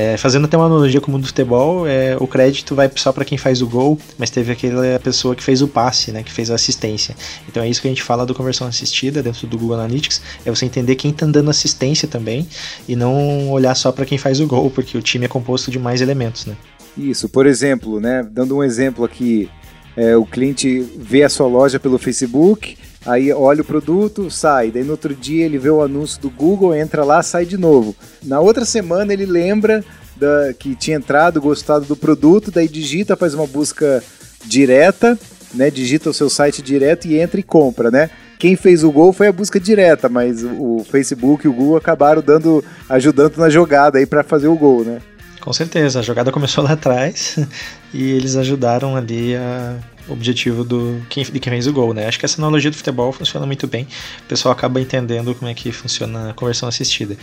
É, 0.00 0.16
fazendo 0.16 0.44
até 0.44 0.56
uma 0.56 0.66
analogia 0.66 1.00
com 1.00 1.08
o 1.08 1.10
mundo 1.10 1.22
do 1.22 1.26
futebol, 1.26 1.84
é, 1.84 2.16
o 2.20 2.26
crédito 2.28 2.72
vai 2.72 2.88
só 2.94 3.12
para 3.12 3.24
quem 3.24 3.36
faz 3.36 3.60
o 3.60 3.66
gol, 3.66 3.98
mas 4.16 4.30
teve 4.30 4.52
aquela 4.52 4.96
pessoa 5.00 5.34
que 5.34 5.42
fez 5.42 5.60
o 5.60 5.66
passe, 5.66 6.12
né, 6.12 6.22
que 6.22 6.30
fez 6.30 6.52
a 6.52 6.54
assistência. 6.54 7.16
Então 7.48 7.64
é 7.64 7.68
isso 7.68 7.82
que 7.82 7.88
a 7.88 7.90
gente 7.90 8.04
fala 8.04 8.24
do 8.24 8.32
conversão 8.32 8.68
assistida 8.68 9.24
dentro 9.24 9.44
do 9.48 9.58
Google 9.58 9.74
Analytics, 9.74 10.22
é 10.46 10.50
você 10.52 10.66
entender 10.66 10.94
quem 10.94 11.10
está 11.10 11.26
dando 11.26 11.50
assistência 11.50 12.06
também 12.06 12.46
e 12.86 12.94
não 12.94 13.50
olhar 13.50 13.74
só 13.74 13.90
para 13.90 14.06
quem 14.06 14.16
faz 14.16 14.38
o 14.38 14.46
gol, 14.46 14.70
porque 14.70 14.96
o 14.96 15.02
time 15.02 15.24
é 15.24 15.28
composto 15.28 15.68
de 15.68 15.80
mais 15.80 16.00
elementos, 16.00 16.46
né? 16.46 16.56
Isso, 16.96 17.28
por 17.28 17.44
exemplo, 17.44 17.98
né, 17.98 18.24
dando 18.30 18.56
um 18.56 18.62
exemplo 18.62 19.04
aqui, 19.04 19.50
é, 19.96 20.16
o 20.16 20.24
cliente 20.24 20.78
vê 20.96 21.24
a 21.24 21.28
sua 21.28 21.48
loja 21.48 21.80
pelo 21.80 21.98
Facebook, 21.98 22.78
Aí 23.08 23.32
olha 23.32 23.62
o 23.62 23.64
produto, 23.64 24.30
sai. 24.30 24.70
Daí 24.70 24.84
no 24.84 24.92
outro 24.92 25.14
dia 25.14 25.46
ele 25.46 25.58
vê 25.58 25.70
o 25.70 25.82
anúncio 25.82 26.20
do 26.20 26.28
Google, 26.28 26.74
entra 26.74 27.04
lá, 27.04 27.22
sai 27.22 27.46
de 27.46 27.56
novo. 27.56 27.96
Na 28.22 28.38
outra 28.38 28.64
semana 28.64 29.12
ele 29.12 29.24
lembra 29.24 29.82
da, 30.16 30.52
que 30.52 30.74
tinha 30.74 30.96
entrado, 30.96 31.40
gostado 31.40 31.86
do 31.86 31.96
produto, 31.96 32.50
daí 32.50 32.68
digita, 32.68 33.16
faz 33.16 33.32
uma 33.32 33.46
busca 33.46 34.02
direta, 34.44 35.18
né? 35.54 35.70
Digita 35.70 36.10
o 36.10 36.14
seu 36.14 36.28
site 36.28 36.60
direto 36.60 37.06
e 37.06 37.18
entra 37.18 37.40
e 37.40 37.42
compra, 37.42 37.90
né? 37.90 38.10
quem 38.38 38.54
fez 38.54 38.84
o 38.84 38.92
gol 38.92 39.12
foi 39.12 39.26
a 39.26 39.32
busca 39.32 39.58
direta, 39.58 40.08
mas 40.08 40.44
o 40.44 40.86
Facebook 40.88 41.44
e 41.44 41.48
o 41.48 41.52
Google 41.52 41.76
acabaram 41.76 42.22
dando, 42.22 42.64
ajudando 42.88 43.36
na 43.36 43.50
jogada 43.50 43.98
aí 43.98 44.06
para 44.06 44.22
fazer 44.22 44.46
o 44.46 44.54
gol, 44.54 44.84
né? 44.84 45.00
Com 45.48 45.52
certeza, 45.54 46.00
a 46.00 46.02
jogada 46.02 46.30
começou 46.30 46.62
lá 46.62 46.72
atrás 46.72 47.38
e 47.94 48.02
eles 48.02 48.36
ajudaram 48.36 48.94
ali 48.94 49.34
a 49.34 49.78
objetivo 50.06 50.62
do 50.62 51.00
quem, 51.08 51.24
de 51.24 51.40
quem 51.40 51.50
fez 51.50 51.66
o 51.66 51.72
gol, 51.72 51.94
né? 51.94 52.06
Acho 52.06 52.18
que 52.18 52.26
essa 52.26 52.38
analogia 52.38 52.70
do 52.70 52.76
futebol 52.76 53.10
funciona 53.12 53.46
muito 53.46 53.66
bem. 53.66 53.88
O 54.26 54.28
pessoal 54.28 54.52
acaba 54.52 54.78
entendendo 54.78 55.34
como 55.34 55.50
é 55.50 55.54
que 55.54 55.72
funciona 55.72 56.28
a 56.28 56.34
conversão 56.34 56.68
assistida. 56.68 57.16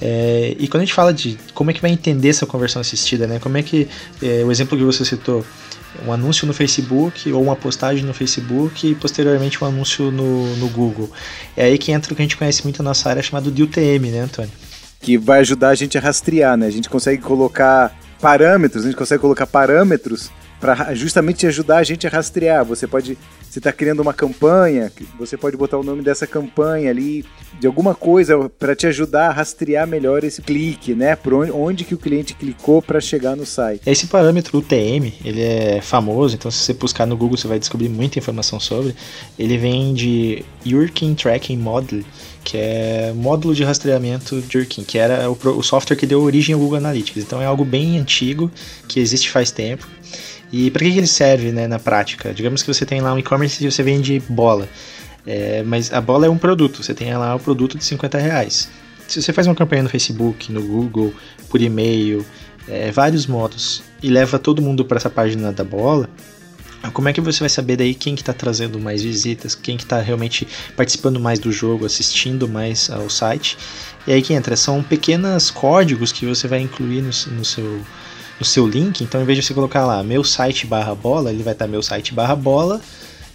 É, 0.00 0.56
e 0.58 0.66
quando 0.66 0.80
a 0.80 0.84
gente 0.86 0.94
fala 0.94 1.12
de 1.12 1.36
como 1.52 1.70
é 1.70 1.74
que 1.74 1.82
vai 1.82 1.90
entender 1.90 2.30
essa 2.30 2.46
conversão 2.46 2.80
assistida, 2.80 3.26
né? 3.26 3.38
Como 3.38 3.58
é 3.58 3.62
que 3.62 3.86
é, 4.22 4.42
o 4.46 4.50
exemplo 4.50 4.78
que 4.78 4.84
você 4.84 5.04
citou 5.04 5.44
um 6.06 6.10
anúncio 6.10 6.46
no 6.46 6.54
Facebook 6.54 7.30
ou 7.30 7.42
uma 7.42 7.54
postagem 7.54 8.02
no 8.02 8.14
Facebook 8.14 8.92
e 8.92 8.94
posteriormente 8.94 9.62
um 9.62 9.66
anúncio 9.66 10.10
no, 10.10 10.56
no 10.56 10.70
Google. 10.70 11.12
É 11.54 11.64
aí 11.64 11.76
que 11.76 11.92
entra 11.92 12.14
o 12.14 12.16
que 12.16 12.22
a 12.22 12.24
gente 12.24 12.38
conhece 12.38 12.62
muito 12.64 12.82
na 12.82 12.88
nossa 12.88 13.10
área 13.10 13.22
chamado 13.22 13.50
de 13.50 13.62
UTM, 13.62 14.10
né, 14.10 14.20
Antônio? 14.20 14.67
Que 15.00 15.16
vai 15.16 15.40
ajudar 15.40 15.68
a 15.68 15.74
gente 15.74 15.96
a 15.96 16.00
rastrear, 16.00 16.56
né? 16.56 16.66
A 16.66 16.70
gente 16.70 16.88
consegue 16.88 17.22
colocar 17.22 17.96
parâmetros, 18.20 18.84
a 18.84 18.88
gente 18.88 18.96
consegue 18.96 19.20
colocar 19.20 19.46
parâmetros 19.46 20.30
para 20.60 20.94
justamente 20.94 21.46
ajudar 21.46 21.78
a 21.78 21.82
gente 21.82 22.06
a 22.06 22.10
rastrear. 22.10 22.64
Você 22.64 22.86
pode, 22.86 23.16
você 23.48 23.58
está 23.58 23.72
criando 23.72 24.00
uma 24.00 24.12
campanha, 24.12 24.90
você 25.18 25.36
pode 25.36 25.56
botar 25.56 25.78
o 25.78 25.82
nome 25.82 26.02
dessa 26.02 26.26
campanha 26.26 26.90
ali, 26.90 27.24
de 27.60 27.66
alguma 27.66 27.94
coisa 27.94 28.50
para 28.58 28.74
te 28.74 28.86
ajudar 28.86 29.28
a 29.28 29.32
rastrear 29.32 29.86
melhor 29.86 30.24
esse 30.24 30.42
clique, 30.42 30.94
né? 30.94 31.16
Por 31.16 31.34
onde, 31.34 31.50
onde 31.52 31.84
que 31.84 31.94
o 31.94 31.98
cliente 31.98 32.34
clicou 32.34 32.82
para 32.82 33.00
chegar 33.00 33.36
no 33.36 33.46
site. 33.46 33.82
Esse 33.86 34.06
parâmetro 34.06 34.58
UTM, 34.58 35.12
ele 35.24 35.42
é 35.42 35.80
famoso, 35.80 36.34
então 36.34 36.50
se 36.50 36.58
você 36.58 36.74
buscar 36.74 37.06
no 37.06 37.16
Google 37.16 37.36
você 37.36 37.48
vai 37.48 37.58
descobrir 37.58 37.88
muita 37.88 38.18
informação 38.18 38.58
sobre. 38.60 38.94
Ele 39.38 39.56
vem 39.56 39.94
de 39.94 40.44
Working 40.66 41.14
Tracking 41.14 41.56
Model, 41.56 42.02
que 42.44 42.56
é 42.56 43.12
módulo 43.14 43.54
de 43.54 43.62
rastreamento 43.62 44.40
de 44.40 44.58
Urkin, 44.58 44.82
que 44.82 44.98
era 44.98 45.30
o, 45.30 45.36
o 45.58 45.62
software 45.62 45.96
que 45.96 46.06
deu 46.06 46.22
origem 46.22 46.54
ao 46.54 46.60
Google 46.60 46.78
Analytics. 46.78 47.22
Então 47.22 47.42
é 47.42 47.46
algo 47.46 47.64
bem 47.64 47.98
antigo, 47.98 48.50
que 48.86 49.00
existe 49.00 49.30
faz 49.30 49.50
tempo. 49.50 49.86
E 50.52 50.70
para 50.70 50.84
que, 50.84 50.92
que 50.92 50.98
ele 50.98 51.06
serve 51.06 51.52
né, 51.52 51.66
na 51.66 51.78
prática? 51.78 52.32
Digamos 52.32 52.62
que 52.62 52.72
você 52.72 52.86
tem 52.86 53.00
lá 53.00 53.12
um 53.12 53.18
e-commerce 53.18 53.64
e 53.64 53.70
você 53.70 53.82
vende 53.82 54.22
bola. 54.28 54.68
É, 55.26 55.62
mas 55.62 55.92
a 55.92 56.00
bola 56.00 56.26
é 56.26 56.30
um 56.30 56.38
produto, 56.38 56.82
você 56.82 56.94
tem 56.94 57.14
lá 57.14 57.34
o 57.34 57.40
produto 57.40 57.76
de 57.76 57.84
50 57.84 58.18
reais. 58.18 58.70
Se 59.06 59.20
você 59.20 59.32
faz 59.32 59.46
uma 59.46 59.54
campanha 59.54 59.82
no 59.82 59.88
Facebook, 59.88 60.50
no 60.50 60.62
Google, 60.62 61.12
por 61.50 61.60
e-mail, 61.60 62.24
é, 62.66 62.90
vários 62.90 63.26
modos, 63.26 63.82
e 64.02 64.08
leva 64.08 64.38
todo 64.38 64.62
mundo 64.62 64.84
para 64.84 64.96
essa 64.96 65.10
página 65.10 65.52
da 65.52 65.64
bola, 65.64 66.08
como 66.92 67.08
é 67.08 67.12
que 67.12 67.20
você 67.20 67.40
vai 67.40 67.48
saber 67.48 67.76
daí 67.76 67.94
quem 67.94 68.14
que 68.14 68.22
está 68.22 68.32
trazendo 68.32 68.78
mais 68.78 69.02
visitas, 69.02 69.54
quem 69.54 69.76
que 69.76 69.82
está 69.82 70.00
realmente 70.00 70.46
participando 70.76 71.18
mais 71.18 71.38
do 71.38 71.50
jogo, 71.50 71.84
assistindo 71.84 72.48
mais 72.48 72.88
ao 72.88 73.10
site? 73.10 73.58
E 74.06 74.12
aí 74.12 74.22
que 74.22 74.32
entra, 74.32 74.56
são 74.56 74.82
pequenos 74.82 75.50
códigos 75.50 76.12
que 76.12 76.24
você 76.24 76.46
vai 76.46 76.60
incluir 76.60 77.02
no, 77.02 77.10
no 77.36 77.44
seu 77.44 77.80
no 78.38 78.44
seu 78.44 78.66
link, 78.66 79.02
então 79.02 79.20
em 79.20 79.24
vez 79.24 79.38
de 79.38 79.44
você 79.44 79.54
colocar 79.54 79.84
lá 79.84 80.02
meu 80.02 80.22
site 80.22 80.66
barra 80.66 80.94
bola, 80.94 81.30
ele 81.30 81.42
vai 81.42 81.52
estar 81.52 81.66
meu 81.66 81.82
site 81.82 82.14
barra 82.14 82.36
bola 82.36 82.80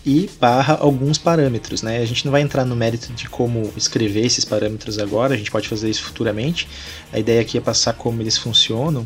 e 0.05 0.29
barra 0.39 0.77
alguns 0.79 1.17
parâmetros, 1.17 1.81
né? 1.81 1.99
A 1.99 2.05
gente 2.05 2.25
não 2.25 2.31
vai 2.31 2.41
entrar 2.41 2.65
no 2.65 2.75
mérito 2.75 3.11
de 3.13 3.29
como 3.29 3.71
escrever 3.75 4.25
esses 4.25 4.43
parâmetros 4.43 4.99
agora, 4.99 5.33
a 5.33 5.37
gente 5.37 5.49
pode 5.49 5.67
fazer 5.67 5.89
isso 5.89 6.03
futuramente. 6.03 6.67
A 7.11 7.19
ideia 7.19 7.41
aqui 7.41 7.57
é 7.57 7.61
passar 7.61 7.93
como 7.93 8.21
eles 8.21 8.37
funcionam. 8.37 9.05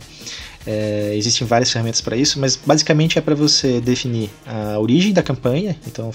É, 0.65 1.13
existem 1.15 1.47
várias 1.47 1.71
ferramentas 1.71 2.01
para 2.01 2.17
isso, 2.17 2.39
mas 2.39 2.55
basicamente 2.55 3.17
é 3.17 3.21
para 3.21 3.35
você 3.35 3.79
definir 3.79 4.29
a 4.45 4.79
origem 4.79 5.13
da 5.13 5.21
campanha. 5.21 5.77
Então, 5.85 6.11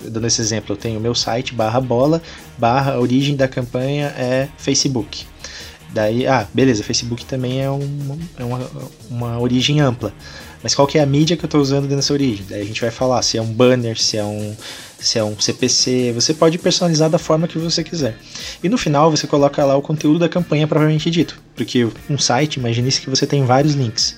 dando 0.00 0.26
esse 0.26 0.40
exemplo, 0.40 0.72
eu 0.72 0.76
tenho 0.76 1.00
meu 1.00 1.14
site 1.14 1.54
barra 1.54 1.80
bola 1.80 2.20
barra 2.58 2.98
origem 2.98 3.36
da 3.36 3.46
campanha 3.46 4.08
é 4.18 4.48
Facebook. 4.58 5.26
Daí, 5.94 6.26
ah, 6.26 6.46
beleza, 6.52 6.82
Facebook 6.82 7.24
também 7.24 7.62
é, 7.62 7.70
um, 7.70 8.18
é 8.36 8.42
uma, 8.42 8.68
uma 9.08 9.38
origem 9.38 9.80
ampla. 9.80 10.12
Mas 10.60 10.74
qual 10.74 10.88
que 10.88 10.98
é 10.98 11.02
a 11.02 11.06
mídia 11.06 11.36
que 11.36 11.44
eu 11.44 11.46
estou 11.46 11.60
usando 11.60 11.82
dentro 11.82 11.96
dessa 11.96 12.12
origem? 12.12 12.44
Daí 12.48 12.62
a 12.62 12.64
gente 12.64 12.80
vai 12.80 12.90
falar 12.90 13.22
se 13.22 13.38
é 13.38 13.42
um 13.42 13.52
banner, 13.52 13.96
se 13.96 14.16
é 14.16 14.24
um, 14.24 14.56
se 14.98 15.18
é 15.20 15.22
um 15.22 15.38
CPC, 15.38 16.10
você 16.12 16.34
pode 16.34 16.58
personalizar 16.58 17.08
da 17.08 17.18
forma 17.18 17.46
que 17.46 17.58
você 17.58 17.84
quiser. 17.84 18.16
E 18.60 18.68
no 18.68 18.76
final 18.76 19.08
você 19.08 19.26
coloca 19.28 19.64
lá 19.64 19.76
o 19.76 19.82
conteúdo 19.82 20.18
da 20.18 20.28
campanha 20.28 20.66
propriamente 20.66 21.08
dito, 21.10 21.40
porque 21.54 21.86
um 22.10 22.18
site, 22.18 22.56
imagine-se 22.56 23.00
que 23.00 23.08
você 23.08 23.24
tem 23.24 23.44
vários 23.44 23.74
links. 23.74 24.16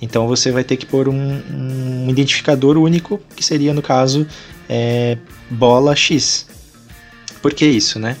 Então 0.00 0.28
você 0.28 0.52
vai 0.52 0.62
ter 0.62 0.76
que 0.76 0.86
pôr 0.86 1.08
um, 1.08 1.42
um 1.50 2.06
identificador 2.08 2.76
único, 2.76 3.20
que 3.34 3.44
seria 3.44 3.74
no 3.74 3.82
caso 3.82 4.26
é, 4.68 5.18
bola 5.50 5.96
X. 5.96 6.46
Por 7.42 7.52
que 7.52 7.66
isso, 7.66 7.98
né? 7.98 8.16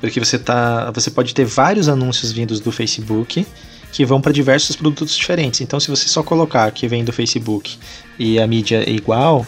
Porque 0.00 0.18
você 0.20 0.38
tá, 0.38 0.90
você 0.90 1.10
pode 1.10 1.34
ter 1.34 1.44
vários 1.44 1.88
anúncios 1.88 2.32
vindos 2.32 2.60
do 2.60 2.70
Facebook 2.70 3.46
que 3.92 4.04
vão 4.04 4.20
para 4.20 4.32
diversos 4.32 4.76
produtos 4.76 5.16
diferentes. 5.16 5.60
Então, 5.60 5.80
se 5.80 5.88
você 5.88 6.08
só 6.08 6.22
colocar 6.22 6.70
que 6.70 6.86
vem 6.86 7.04
do 7.04 7.12
Facebook 7.12 7.78
e 8.18 8.38
a 8.38 8.46
mídia 8.46 8.84
é 8.86 8.90
igual, 8.90 9.46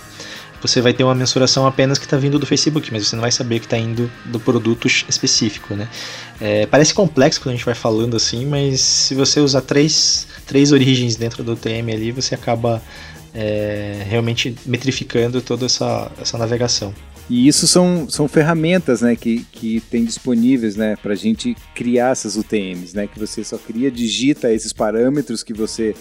você 0.60 0.80
vai 0.80 0.92
ter 0.92 1.04
uma 1.04 1.14
mensuração 1.14 1.66
apenas 1.66 1.98
que 1.98 2.04
está 2.04 2.16
vindo 2.16 2.38
do 2.38 2.46
Facebook, 2.46 2.92
mas 2.92 3.06
você 3.06 3.16
não 3.16 3.22
vai 3.22 3.32
saber 3.32 3.60
que 3.60 3.66
está 3.66 3.78
indo 3.78 4.10
do 4.26 4.38
produto 4.38 4.86
específico, 4.86 5.74
né? 5.74 5.88
É, 6.40 6.66
parece 6.66 6.92
complexo 6.92 7.40
quando 7.40 7.54
a 7.54 7.56
gente 7.56 7.64
vai 7.64 7.74
falando 7.74 8.16
assim, 8.16 8.46
mas 8.46 8.80
se 8.80 9.14
você 9.14 9.40
usar 9.40 9.62
três, 9.62 10.26
três 10.46 10.72
origens 10.72 11.16
dentro 11.16 11.42
do 11.42 11.56
TM 11.56 11.92
ali, 11.92 12.12
você 12.12 12.34
acaba 12.34 12.82
é, 13.34 14.04
realmente 14.08 14.54
metrificando 14.66 15.40
toda 15.40 15.66
essa, 15.66 16.10
essa 16.20 16.36
navegação. 16.36 16.94
E 17.30 17.46
isso 17.46 17.68
são, 17.68 18.10
são 18.10 18.26
ferramentas 18.26 19.02
né, 19.02 19.14
que, 19.14 19.46
que 19.52 19.80
tem 19.88 20.04
disponíveis 20.04 20.74
né, 20.74 20.96
para 20.96 21.12
a 21.12 21.16
gente 21.16 21.56
criar 21.76 22.10
essas 22.10 22.36
UTMs, 22.36 22.92
né, 22.96 23.06
que 23.06 23.20
você 23.20 23.44
só 23.44 23.56
cria, 23.56 23.88
digita 23.88 24.52
esses 24.52 24.72
parâmetros 24.72 25.44
que 25.44 25.54
você, 25.54 25.94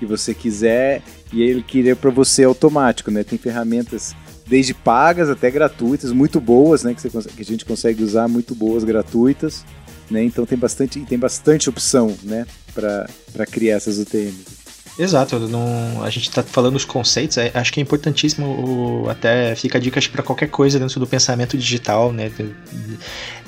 que 0.00 0.04
você 0.04 0.34
quiser 0.34 1.00
e 1.32 1.40
ele 1.40 1.62
cria 1.62 1.94
para 1.94 2.10
você 2.10 2.42
automático. 2.42 3.12
Né? 3.12 3.22
Tem 3.22 3.38
ferramentas 3.38 4.12
desde 4.44 4.74
pagas 4.74 5.30
até 5.30 5.52
gratuitas, 5.52 6.10
muito 6.10 6.40
boas, 6.40 6.82
né, 6.82 6.94
que, 6.94 7.08
você, 7.08 7.28
que 7.28 7.42
a 7.42 7.44
gente 7.44 7.64
consegue 7.64 8.02
usar, 8.02 8.26
muito 8.26 8.52
boas 8.52 8.82
gratuitas. 8.82 9.64
Né? 10.10 10.24
Então 10.24 10.44
tem 10.44 10.58
bastante, 10.58 10.98
tem 10.98 11.16
bastante 11.16 11.70
opção 11.70 12.12
né, 12.24 12.44
para 12.74 13.46
criar 13.46 13.76
essas 13.76 13.98
UTMs. 13.98 14.61
Exato, 14.98 15.38
não, 15.38 16.02
a 16.02 16.10
gente 16.10 16.28
está 16.28 16.42
falando 16.42 16.76
os 16.76 16.84
conceitos, 16.84 17.38
é, 17.38 17.50
acho 17.54 17.72
que 17.72 17.80
é 17.80 17.82
importantíssimo, 17.82 18.46
o, 18.46 19.08
até 19.08 19.54
fica 19.54 19.78
a 19.78 19.80
dica 19.80 19.98
para 20.10 20.22
qualquer 20.22 20.48
coisa 20.48 20.78
dentro 20.78 21.00
do 21.00 21.06
pensamento 21.06 21.56
digital, 21.56 22.12
né? 22.12 22.30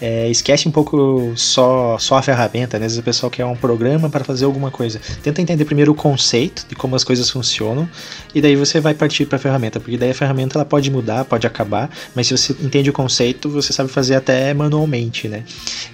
É, 0.00 0.28
esquece 0.30 0.66
um 0.66 0.72
pouco 0.72 1.34
só, 1.36 1.98
só 1.98 2.16
a 2.16 2.22
ferramenta, 2.22 2.78
né? 2.78 2.86
Às 2.86 2.92
vezes 2.92 2.98
o 2.98 3.02
pessoal 3.02 3.30
quer 3.30 3.44
um 3.44 3.54
programa 3.54 4.08
para 4.08 4.24
fazer 4.24 4.46
alguma 4.46 4.70
coisa. 4.70 4.98
Tenta 5.22 5.42
entender 5.42 5.66
primeiro 5.66 5.92
o 5.92 5.94
conceito 5.94 6.66
de 6.66 6.74
como 6.74 6.96
as 6.96 7.04
coisas 7.04 7.28
funcionam 7.28 7.88
e 8.34 8.40
daí 8.40 8.56
você 8.56 8.80
vai 8.80 8.94
partir 8.94 9.26
para 9.26 9.36
a 9.36 9.38
ferramenta, 9.38 9.78
porque 9.78 9.98
daí 9.98 10.10
a 10.10 10.14
ferramenta 10.14 10.56
ela 10.56 10.64
pode 10.64 10.90
mudar, 10.90 11.26
pode 11.26 11.46
acabar, 11.46 11.90
mas 12.14 12.26
se 12.26 12.36
você 12.36 12.52
entende 12.60 12.88
o 12.88 12.92
conceito, 12.92 13.50
você 13.50 13.72
sabe 13.72 13.90
fazer 13.90 14.14
até 14.14 14.54
manualmente, 14.54 15.28
né? 15.28 15.42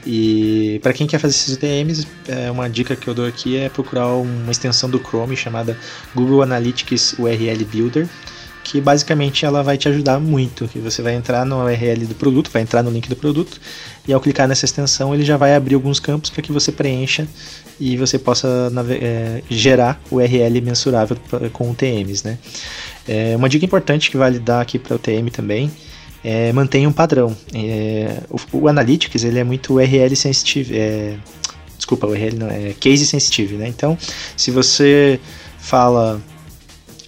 E 0.07 0.79
para 0.81 0.93
quem 0.93 1.09
quer 1.09 1.19
fazer 1.19 1.35
esses 1.35 1.57
UTMs, 1.57 2.07
é, 2.29 2.51
uma 2.51 2.71
dica 2.71 2.95
que 2.95 3.09
eu 3.09 3.15
dou 3.15 3.27
aqui 3.27 3.57
é 3.57 3.69
procurar 3.69 4.07
uma 4.15 4.53
extensão 4.53 4.89
do 4.89 4.99
Chrome 4.99 5.40
chamada 5.41 5.77
Google 6.15 6.43
Analytics 6.43 7.15
URL 7.19 7.65
Builder, 7.65 8.09
que 8.63 8.81
basicamente 8.81 9.45
ela 9.45 9.63
vai 9.63 9.77
te 9.77 9.89
ajudar 9.89 10.21
muito. 10.21 10.69
Que 10.69 10.79
você 10.79 11.03
vai 11.03 11.15
entrar 11.15 11.45
no 11.45 11.65
URL 11.65 12.07
do 12.07 12.15
produto, 12.15 12.51
vai 12.53 12.63
entrar 12.63 12.83
no 12.83 12.91
link 12.91 13.09
do 13.09 13.17
produto, 13.17 13.61
e 14.07 14.13
ao 14.13 14.21
clicar 14.21 14.47
nessa 14.47 14.65
extensão 14.65 15.15
ele 15.15 15.25
já 15.25 15.37
vai 15.37 15.55
abrir 15.55 15.75
alguns 15.75 15.99
campos 15.99 16.31
para 16.31 16.43
que 16.43 16.53
você 16.53 16.71
preencha 16.71 17.27
e 17.79 17.97
você 17.97 18.19
possa 18.19 18.71
é, 19.01 19.43
gerar 19.49 20.01
URL 20.11 20.61
mensurável 20.63 21.17
com 21.53 21.71
UTMs. 21.71 22.25
Né? 22.25 22.39
É, 23.09 23.35
uma 23.37 23.49
dica 23.49 23.65
importante 23.65 24.11
que 24.11 24.17
vale 24.17 24.39
dar 24.39 24.61
aqui 24.61 24.79
para 24.79 24.93
o 24.93 24.97
UTM 24.97 25.31
também 25.31 25.71
é 26.23 26.53
mantenha 26.53 26.89
um 26.89 26.93
padrão. 26.93 27.35
É, 27.55 28.19
o, 28.29 28.59
o, 28.59 28.69
Analytics 28.69 29.25
ele 29.25 29.39
é 29.39 29.45
muito 29.45 29.75
URL 29.75 30.15
sensitive. 30.15 30.77
Desculpa, 31.91 32.07
URL 32.07 32.37
não 32.37 32.49
é 32.49 32.73
case 32.79 33.05
sensitive, 33.05 33.57
né? 33.57 33.67
Então, 33.67 33.99
se 34.37 34.53
você 34.53 35.19
fala 35.59 36.23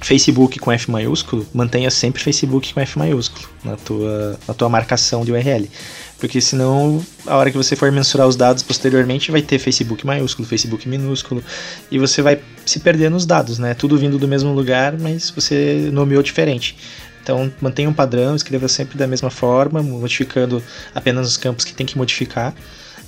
Facebook 0.00 0.58
com 0.58 0.72
F 0.72 0.90
maiúsculo, 0.90 1.46
mantenha 1.54 1.88
sempre 1.88 2.20
Facebook 2.20 2.74
com 2.74 2.80
F 2.80 2.98
maiúsculo 2.98 3.48
na 3.62 3.76
tua, 3.76 4.40
na 4.48 4.54
tua 4.54 4.68
marcação 4.68 5.24
de 5.24 5.30
URL. 5.30 5.70
Porque 6.18 6.40
senão, 6.40 7.00
a 7.28 7.36
hora 7.36 7.52
que 7.52 7.56
você 7.56 7.76
for 7.76 7.92
mensurar 7.92 8.26
os 8.26 8.34
dados 8.34 8.64
posteriormente, 8.64 9.30
vai 9.30 9.40
ter 9.40 9.60
Facebook 9.60 10.04
maiúsculo, 10.04 10.48
Facebook 10.48 10.88
minúsculo, 10.88 11.44
e 11.88 11.96
você 11.96 12.20
vai 12.20 12.40
se 12.66 12.80
perder 12.80 13.08
nos 13.08 13.24
dados, 13.24 13.60
né? 13.60 13.74
Tudo 13.74 13.96
vindo 13.96 14.18
do 14.18 14.26
mesmo 14.26 14.52
lugar, 14.52 14.98
mas 14.98 15.30
você 15.30 15.90
nomeou 15.92 16.24
diferente. 16.24 16.76
Então, 17.22 17.52
mantenha 17.60 17.88
um 17.88 17.94
padrão, 17.94 18.34
escreva 18.34 18.66
sempre 18.66 18.98
da 18.98 19.06
mesma 19.06 19.30
forma, 19.30 19.80
modificando 19.80 20.60
apenas 20.92 21.28
os 21.28 21.36
campos 21.36 21.64
que 21.64 21.72
tem 21.72 21.86
que 21.86 21.96
modificar 21.96 22.52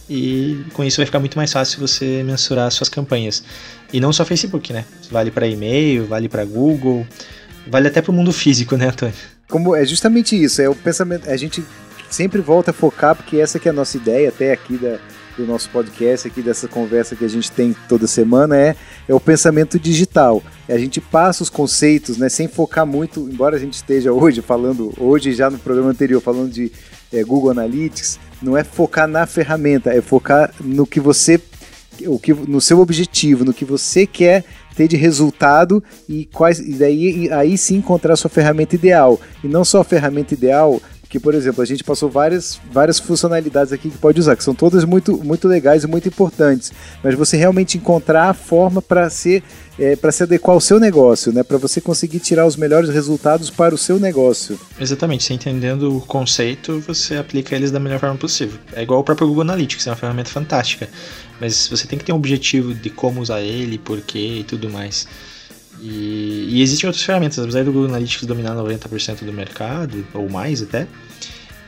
e 0.09 0.65
com 0.73 0.85
isso 0.85 0.99
vai 0.99 1.07
ficar 1.07 1.21
muito 1.21 1.37
mais 1.37 1.53
fácil 1.53 1.81
você 1.81 2.23
mensurar 2.23 2.71
suas 2.71 2.89
campanhas. 2.89 3.43
E 3.93 4.01
não 4.01 4.13
só 4.13 4.25
Facebook, 4.25 4.73
né? 4.73 4.85
Vale 5.11 5.31
para 5.31 5.47
e-mail, 5.47 6.07
vale 6.07 6.29
para 6.29 6.45
Google, 6.45 7.07
vale 7.67 7.89
até 7.89 8.03
para 8.03 8.11
o 8.11 8.15
mundo 8.15 8.33
físico, 8.33 8.77
né, 8.77 8.89
Antônio? 8.89 9.15
Como 9.49 9.75
é 9.75 9.85
justamente 9.85 10.41
isso, 10.41 10.61
é 10.61 10.69
o 10.69 10.75
pensamento, 10.75 11.29
a 11.29 11.37
gente 11.37 11.65
sempre 12.11 12.41
volta 12.41 12.71
a 12.71 12.75
focar, 12.75 13.15
porque 13.15 13.39
essa 13.39 13.59
que 13.59 13.69
é 13.69 13.71
a 13.71 13.75
nossa 13.75 13.97
ideia 13.97 14.29
até 14.29 14.53
aqui 14.53 14.77
da, 14.77 14.99
do 15.37 15.47
nosso 15.47 15.69
podcast, 15.71 16.27
aqui 16.27 16.43
dessa 16.43 16.69
conversa 16.69 17.17
que 17.17 17.25
a 17.25 17.29
gente 17.29 17.51
tem 17.51 17.75
toda 17.89 18.07
semana, 18.07 18.57
é, 18.57 18.77
é 19.09 19.15
o 19.15 19.21
pensamento 19.21 19.79
digital. 19.79 20.43
A 20.69 20.79
gente 20.79 21.01
passa 21.01 21.43
os 21.43 21.51
conceitos, 21.51 22.17
né, 22.17 22.29
sem 22.29 22.49
focar 22.49 22.87
muito, 22.87 23.29
embora 23.31 23.57
a 23.57 23.59
gente 23.59 23.75
esteja 23.75 24.13
hoje 24.13 24.41
falando, 24.41 24.93
hoje 24.99 25.33
já 25.33 25.51
no 25.51 25.59
programa 25.59 25.91
anterior, 25.91 26.21
falando 26.21 26.51
de 26.51 26.71
é, 27.13 27.23
Google 27.23 27.51
Analytics, 27.51 28.19
não 28.45 28.57
é 28.57 28.63
focar 28.63 29.09
na 29.09 29.27
ferramenta, 29.27 29.93
é 29.93 30.01
focar 30.01 30.53
no 30.61 30.87
que 30.87 31.01
você, 31.01 31.41
o 32.07 32.19
que, 32.19 32.35
no 32.35 32.61
seu 32.61 32.79
objetivo, 32.81 33.45
no 33.45 33.55
que 33.55 33.65
você 33.65 34.07
quer 34.07 34.45
ter 34.77 34.89
de 34.89 34.97
resultado 34.97 35.83
e 36.09 36.27
quais 36.27 36.59
e 36.59 36.73
daí 36.73 37.33
aí 37.33 37.57
sim 37.57 37.77
encontrar 37.77 38.15
a 38.15 38.17
sua 38.17 38.31
ferramenta 38.31 38.75
ideal. 38.75 39.21
E 39.43 39.49
não 39.49 39.65
só 39.65 39.81
a 39.81 39.85
ferramenta 39.85 40.35
ideal 40.35 40.81
que, 41.15 41.21
por 41.21 41.33
exemplo, 41.33 41.63
a 41.63 41.65
gente 41.65 41.85
passou 41.85 42.11
várias, 42.11 42.61
várias 42.73 42.99
funcionalidades 42.99 43.73
aqui 43.73 43.89
que 43.89 43.97
pode 43.97 44.19
usar, 44.19 44.35
que 44.35 44.43
são 44.43 44.53
todas 44.53 44.85
muito, 44.85 45.17
muito 45.19 45.47
legais 45.47 45.85
e 45.85 45.87
muito 45.87 46.09
importantes, 46.09 46.73
mas 47.05 47.15
você 47.15 47.37
realmente 47.37 47.79
encontrar 47.79 48.31
a 48.31 48.35
forma 48.35 48.83
para 48.83 49.09
ser 49.09 49.45
é, 49.79 49.95
para 49.95 50.11
se 50.11 50.25
adequar 50.25 50.55
ao 50.55 50.61
seu 50.61 50.81
negócio, 50.81 51.33
né? 51.33 51.45
Para 51.45 51.57
você 51.57 51.81
conseguir 51.81 52.19
tirar 52.19 52.47
os 52.47 52.57
melhores 52.57 52.91
resultados 52.91 53.49
para 53.49 53.73
o 53.73 53.79
seu 53.79 54.01
negócio. 54.01 54.59
Exatamente, 54.81 55.23
você 55.23 55.35
entendendo 55.35 55.97
o 55.97 56.01
conceito, 56.01 56.81
você 56.81 57.17
aplica 57.17 57.55
eles 57.55 57.71
da 57.71 57.79
melhor 57.79 58.01
forma 58.01 58.17
possível. 58.17 58.59
É 58.73 58.83
igual 58.83 58.99
o 58.99 59.05
próprio 59.05 59.29
Google 59.29 59.43
Analytics, 59.43 59.87
é 59.87 59.91
uma 59.91 59.97
ferramenta 59.97 60.31
fantástica, 60.31 60.89
mas 61.41 61.69
você 61.69 61.87
tem 61.87 61.97
que 61.97 62.05
ter 62.05 62.13
um 62.13 62.17
objetivo 62.17 62.75
de 62.75 62.91
como 62.91 63.21
usar 63.21 63.41
ele, 63.41 63.79
porquê 63.79 64.39
e 64.41 64.43
tudo 64.45 64.69
mais. 64.69 65.07
E, 65.81 66.49
e, 66.51 66.63
existem 66.63 66.87
outras 66.87 67.05
ferramentas, 67.05 67.39
apesar 67.39 67.65
do 67.65 67.73
Google 67.73 67.89
Analytics 67.89 68.27
dominar 68.27 68.55
90% 68.55 69.25
do 69.25 69.33
mercado, 69.33 70.07
ou 70.15 70.29
mais 70.31 70.63
até, 70.63 70.87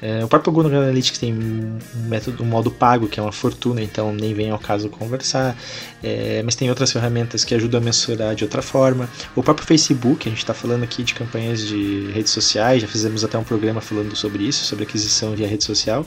é, 0.06 0.24
o 0.24 0.28
próprio 0.28 0.52
Google 0.52 0.70
Analytics 0.70 1.18
tem 1.18 1.34
um 1.34 1.78
método, 2.08 2.44
um 2.44 2.46
modo 2.46 2.70
pago, 2.70 3.08
que 3.08 3.18
é 3.18 3.22
uma 3.22 3.32
fortuna, 3.32 3.82
então 3.82 4.12
nem 4.12 4.32
vem 4.32 4.50
ao 4.50 4.58
caso 4.58 4.88
conversar. 4.88 5.58
É, 6.00 6.42
mas 6.44 6.54
tem 6.54 6.70
outras 6.70 6.92
ferramentas 6.92 7.42
que 7.44 7.52
ajudam 7.56 7.80
a 7.80 7.84
mensurar 7.84 8.32
de 8.36 8.44
outra 8.44 8.62
forma. 8.62 9.08
O 9.34 9.42
próprio 9.42 9.66
Facebook, 9.66 10.28
a 10.28 10.30
gente 10.30 10.38
está 10.38 10.54
falando 10.54 10.84
aqui 10.84 11.02
de 11.02 11.12
campanhas 11.12 11.66
de 11.66 12.08
redes 12.12 12.30
sociais, 12.30 12.82
já 12.82 12.86
fizemos 12.86 13.24
até 13.24 13.36
um 13.36 13.42
programa 13.42 13.80
falando 13.80 14.14
sobre 14.14 14.44
isso, 14.44 14.64
sobre 14.64 14.84
aquisição 14.84 15.34
via 15.34 15.48
rede 15.48 15.64
social. 15.64 16.06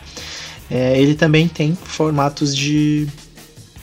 É, 0.71 0.97
ele 0.97 1.13
também 1.13 1.49
tem 1.49 1.75
formatos 1.75 2.55
de 2.55 3.05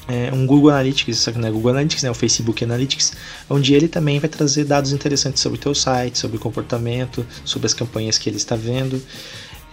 é, 0.08 0.32
um 0.32 0.46
Google 0.46 0.70
Analytics, 0.70 1.18
só 1.18 1.30
que 1.30 1.38
não 1.38 1.49
é 1.49 1.50
Google 1.50 1.73
Analytics, 1.73 2.02
né, 2.04 2.11
o 2.11 2.14
Facebook 2.14 2.64
Analytics, 2.64 3.12
onde 3.50 3.75
ele 3.75 3.87
também 3.87 4.18
vai 4.18 4.30
trazer 4.30 4.64
dados 4.64 4.92
interessantes 4.92 5.42
sobre 5.42 5.58
o 5.58 5.61
teu 5.61 5.75
site, 5.75 6.16
sobre 6.16 6.38
o 6.38 6.40
comportamento, 6.40 7.26
sobre 7.44 7.66
as 7.66 7.75
campanhas 7.75 8.16
que 8.16 8.30
ele 8.30 8.38
está 8.38 8.56
vendo. 8.56 9.02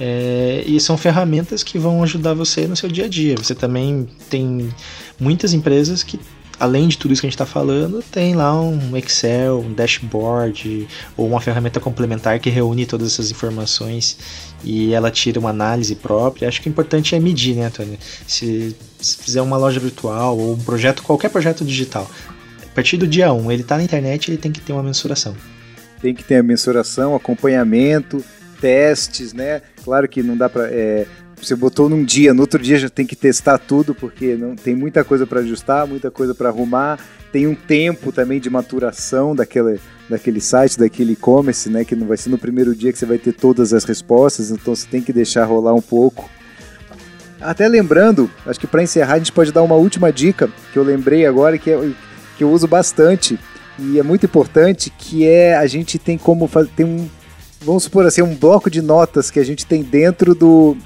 É, 0.05 0.65
e 0.67 0.77
são 0.81 0.97
ferramentas 0.97 1.63
que 1.63 1.79
vão 1.79 2.03
ajudar 2.03 2.33
você 2.33 2.67
no 2.67 2.75
seu 2.75 2.89
dia 2.89 3.05
a 3.05 3.07
dia. 3.07 3.35
Você 3.37 3.55
também 3.55 4.05
tem 4.29 4.69
muitas 5.17 5.53
empresas 5.53 6.03
que 6.03 6.19
além 6.59 6.89
de 6.89 6.97
tudo 6.97 7.13
isso 7.13 7.21
que 7.21 7.27
a 7.27 7.29
gente 7.29 7.35
está 7.35 7.45
falando, 7.45 8.03
tem 8.11 8.35
lá 8.35 8.59
um 8.59 8.97
Excel, 8.97 9.59
um 9.59 9.73
dashboard 9.73 10.89
ou 11.15 11.25
uma 11.25 11.39
ferramenta 11.39 11.79
complementar 11.79 12.37
que 12.39 12.49
reúne 12.49 12.85
todas 12.85 13.13
essas 13.13 13.31
informações 13.31 14.17
e 14.61 14.93
ela 14.93 15.09
tira 15.09 15.39
uma 15.39 15.51
análise 15.51 15.95
própria. 15.95 16.49
Acho 16.49 16.61
que 16.61 16.67
o 16.67 16.71
importante 16.71 17.15
é 17.15 17.19
medir, 17.19 17.55
né, 17.55 17.67
Antônio? 17.67 17.97
Se, 18.27 18.75
se 18.99 19.17
fizer 19.17 19.41
uma 19.41 19.55
loja 19.55 19.79
virtual 19.79 20.37
ou 20.37 20.53
um 20.53 20.59
projeto, 20.59 21.01
qualquer 21.01 21.29
projeto 21.29 21.63
digital, 21.63 22.11
a 22.61 22.75
partir 22.75 22.97
do 22.97 23.07
dia 23.07 23.31
1 23.31 23.51
ele 23.53 23.61
está 23.61 23.77
na 23.77 23.83
internet, 23.83 24.29
ele 24.29 24.37
tem 24.37 24.51
que 24.51 24.59
ter 24.59 24.73
uma 24.73 24.83
mensuração. 24.83 25.33
Tem 26.01 26.13
que 26.13 26.25
ter 26.25 26.35
a 26.35 26.43
mensuração, 26.43 27.15
acompanhamento, 27.15 28.21
testes, 28.63 29.33
né? 29.33 29.61
Claro 29.83 30.07
que 30.07 30.23
não 30.23 30.37
dá 30.37 30.47
para 30.47 30.69
é, 30.71 31.05
você 31.35 31.53
botou 31.53 31.89
num 31.89 32.01
dia, 32.01 32.33
no 32.33 32.39
outro 32.39 32.57
dia 32.63 32.77
já 32.77 32.87
tem 32.87 33.05
que 33.05 33.13
testar 33.13 33.57
tudo, 33.57 33.93
porque 33.93 34.37
não 34.37 34.55
tem 34.55 34.73
muita 34.73 35.03
coisa 35.03 35.27
para 35.27 35.41
ajustar, 35.41 35.85
muita 35.85 36.09
coisa 36.09 36.33
para 36.33 36.47
arrumar. 36.47 36.97
Tem 37.29 37.45
um 37.45 37.55
tempo 37.55 38.13
também 38.13 38.39
de 38.39 38.49
maturação 38.49 39.35
daquele, 39.35 39.81
daquele 40.09 40.39
site, 40.39 40.79
daquele 40.79 41.11
e-commerce, 41.11 41.69
né? 41.69 41.83
Que 41.83 41.93
não 41.93 42.07
vai 42.07 42.15
ser 42.15 42.29
no 42.29 42.37
primeiro 42.37 42.73
dia 42.73 42.93
que 42.93 42.97
você 42.97 43.05
vai 43.05 43.17
ter 43.17 43.33
todas 43.33 43.73
as 43.73 43.83
respostas, 43.83 44.49
então 44.49 44.73
você 44.73 44.87
tem 44.87 45.01
que 45.01 45.11
deixar 45.11 45.43
rolar 45.43 45.73
um 45.73 45.81
pouco. 45.81 46.29
Até 47.41 47.67
lembrando, 47.67 48.31
acho 48.45 48.57
que 48.61 48.67
para 48.67 48.81
encerrar 48.81 49.15
a 49.15 49.17
gente 49.17 49.33
pode 49.33 49.51
dar 49.51 49.63
uma 49.63 49.75
última 49.75 50.09
dica 50.09 50.49
que 50.71 50.79
eu 50.79 50.83
lembrei 50.83 51.25
agora 51.25 51.57
que, 51.57 51.69
é, 51.69 51.91
que 52.37 52.45
eu 52.45 52.49
uso 52.49 52.65
bastante 52.65 53.37
e 53.77 53.99
é 53.99 54.03
muito 54.03 54.25
importante, 54.25 54.89
que 54.89 55.27
é 55.27 55.57
a 55.57 55.67
gente 55.67 55.99
tem 55.99 56.17
como 56.17 56.47
fazer, 56.47 56.69
tem 56.73 56.85
um, 56.85 57.09
vamos 57.63 57.83
supor 57.83 58.05
assim, 58.05 58.21
um 58.21 58.35
bloco 58.35 58.69
de 58.69 58.81
notas 58.81 59.31
que 59.31 59.39
a 59.39 59.43
gente 59.43 59.65
tem 59.65 59.81
dentro 59.81 60.35
do, 60.35 60.77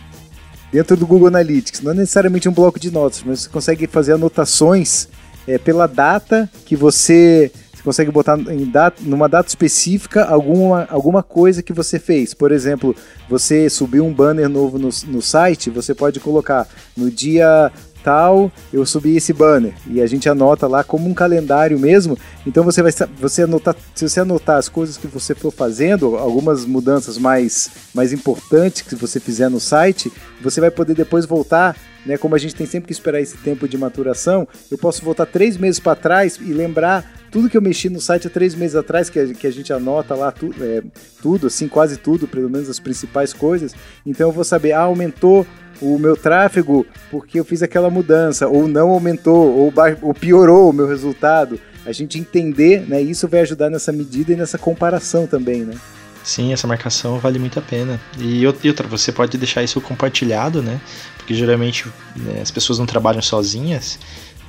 dentro 0.72 0.96
do 0.96 1.06
Google 1.06 1.28
Analytics. 1.28 1.82
Não 1.82 1.92
é 1.92 1.96
necessariamente 1.96 2.48
um 2.48 2.54
bloco 2.54 2.80
de 2.80 2.92
notas, 2.92 3.24
mas 3.26 3.42
você 3.42 3.50
consegue 3.50 3.88
fazer 3.88 4.14
anotações 4.14 5.08
é, 5.48 5.58
pela 5.58 5.88
data 5.88 6.50
que 6.66 6.76
você, 6.76 7.52
você 7.74 7.84
consegue 7.84 8.12
botar 8.12 8.38
em 8.38 8.66
data, 8.66 9.02
numa 9.02 9.28
data 9.28 9.50
específica 9.50 10.26
alguma, 10.26 10.88
alguma 10.90 11.24
coisa 11.24 11.64
que 11.64 11.74
você 11.74 11.98
fez. 11.98 12.34
Por 12.34 12.52
exemplo, 12.52 12.96
você 13.30 13.70
subiu 13.70 14.06
um 14.06 14.14
banner 14.14 14.50
novo 14.50 14.78
no, 14.78 14.90
no 15.08 15.22
site, 15.22 15.70
você 15.70 15.96
pode 15.96 16.20
colocar 16.20 16.68
no 16.96 17.10
dia 17.10 17.72
tal, 18.08 18.50
eu 18.72 18.86
subi 18.86 19.18
esse 19.18 19.34
banner 19.34 19.74
e 19.86 20.02
a 20.02 20.08
gente 20.08 20.30
anota 20.30 20.66
lá 20.66 20.82
como 20.82 21.10
um 21.10 21.14
calendário 21.14 21.78
mesmo. 21.78 22.18
Então 22.46 22.64
você 22.64 22.82
vai 22.82 22.94
você 23.20 23.42
anotar, 23.42 23.76
se 23.94 24.08
você 24.08 24.22
anotar 24.22 24.56
as 24.56 24.70
coisas 24.70 24.96
que 24.96 25.08
você 25.08 25.36
for 25.36 25.52
fazendo, 25.52 26.16
algumas 26.16 26.64
mudanças 26.64 27.18
mais 27.18 27.70
mais 27.94 28.14
importantes 28.14 28.82
que 28.82 28.96
você 28.96 29.20
fizer 29.20 29.50
no 29.50 29.60
site, 29.60 30.10
você 30.42 30.62
vai 30.62 30.72
poder 30.72 30.96
depois 30.96 31.26
voltar 31.26 31.76
né, 32.08 32.18
como 32.18 32.34
a 32.34 32.38
gente 32.38 32.56
tem 32.56 32.66
sempre 32.66 32.88
que 32.88 32.94
esperar 32.94 33.20
esse 33.20 33.38
tempo 33.38 33.68
de 33.68 33.78
maturação, 33.78 34.48
eu 34.72 34.78
posso 34.78 35.04
voltar 35.04 35.26
três 35.26 35.58
meses 35.58 35.80
para 35.80 35.96
trás 35.96 36.40
e 36.42 36.54
lembrar 36.54 37.28
tudo 37.30 37.50
que 37.50 37.58
eu 37.58 37.62
mexi 37.62 37.90
no 37.90 38.00
site 38.00 38.28
há 38.28 38.30
três 38.30 38.56
meses 38.56 38.76
atrás, 38.76 39.10
que 39.10 39.20
a, 39.20 39.28
que 39.34 39.46
a 39.46 39.52
gente 39.52 39.74
anota 39.74 40.16
lá 40.16 40.32
tu, 40.32 40.54
é, 40.62 40.82
tudo, 41.22 41.48
assim, 41.48 41.68
quase 41.68 41.98
tudo, 41.98 42.28
pelo 42.28 42.50
menos 42.50 42.70
as 42.70 42.80
principais 42.80 43.34
coisas. 43.34 43.76
Então 44.06 44.30
eu 44.30 44.32
vou 44.32 44.46
saber, 44.46 44.72
ah, 44.72 44.82
aumentou 44.82 45.46
o 45.82 46.00
meu 46.00 46.16
tráfego 46.16 46.86
porque 47.12 47.40
eu 47.40 47.46
fiz 47.46 47.62
aquela 47.62 47.90
mudança, 47.90 48.48
ou 48.48 48.68
não 48.68 48.90
aumentou, 48.90 49.56
ou, 49.56 49.74
ou 50.02 50.14
piorou 50.14 50.70
o 50.70 50.74
meu 50.74 50.88
resultado. 50.88 51.60
A 51.86 51.92
gente 51.92 52.20
entender, 52.20 52.88
né? 52.88 53.02
Isso 53.02 53.28
vai 53.28 53.42
ajudar 53.42 53.70
nessa 53.70 53.92
medida 53.92 54.34
e 54.34 54.36
nessa 54.36 54.58
comparação 54.58 55.28
também, 55.28 55.62
né? 55.62 55.76
Sim, 56.24 56.52
essa 56.52 56.68
marcação 56.68 57.20
vale 57.20 57.40
muito 57.40 57.58
a 57.58 57.62
pena. 57.62 58.00
E 58.20 58.46
outra, 58.46 58.86
você 58.88 59.14
pode 59.14 59.38
deixar 59.38 59.64
isso 59.64 59.80
compartilhado, 59.80 60.62
né? 60.62 60.82
Porque 61.28 61.34
geralmente 61.34 61.86
né, 62.16 62.40
as 62.42 62.50
pessoas 62.50 62.80
não 62.80 62.86
trabalham 62.86 63.22
sozinhas 63.22 64.00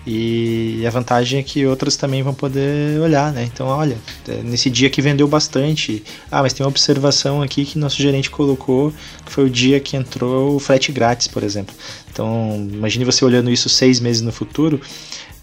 e 0.07 0.87
a 0.87 0.91
vantagem 0.91 1.41
é 1.41 1.43
que 1.43 1.67
outras 1.67 1.97
também 1.97 2.23
vão 2.23 2.33
poder 2.33 3.01
olhar, 3.01 3.33
né? 3.33 3.43
Então, 3.43 3.67
olha, 3.67 3.99
é, 4.29 4.37
nesse 4.43 4.71
dia 4.71 4.89
que 4.89 5.03
vendeu 5.03 5.27
bastante. 5.27 6.05
Ah, 6.31 6.41
mas 6.41 6.53
tem 6.53 6.65
uma 6.65 6.71
observação 6.71 7.43
aqui 7.43 7.65
que 7.65 7.77
nosso 7.77 8.01
gerente 8.01 8.31
colocou, 8.31 8.93
que 9.27 9.33
foi 9.33 9.45
o 9.47 9.51
dia 9.51 9.81
que 9.81 9.97
entrou 9.97 10.55
o 10.55 10.61
frete 10.61 10.93
grátis, 10.93 11.27
por 11.27 11.43
exemplo. 11.43 11.75
Então, 12.11 12.69
imagine 12.73 13.05
você 13.05 13.25
olhando 13.25 13.51
isso 13.51 13.69
seis 13.69 13.99
meses 13.99 14.23
no 14.23 14.31
futuro, 14.31 14.81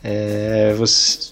é, 0.01 0.73
você, 0.77 1.31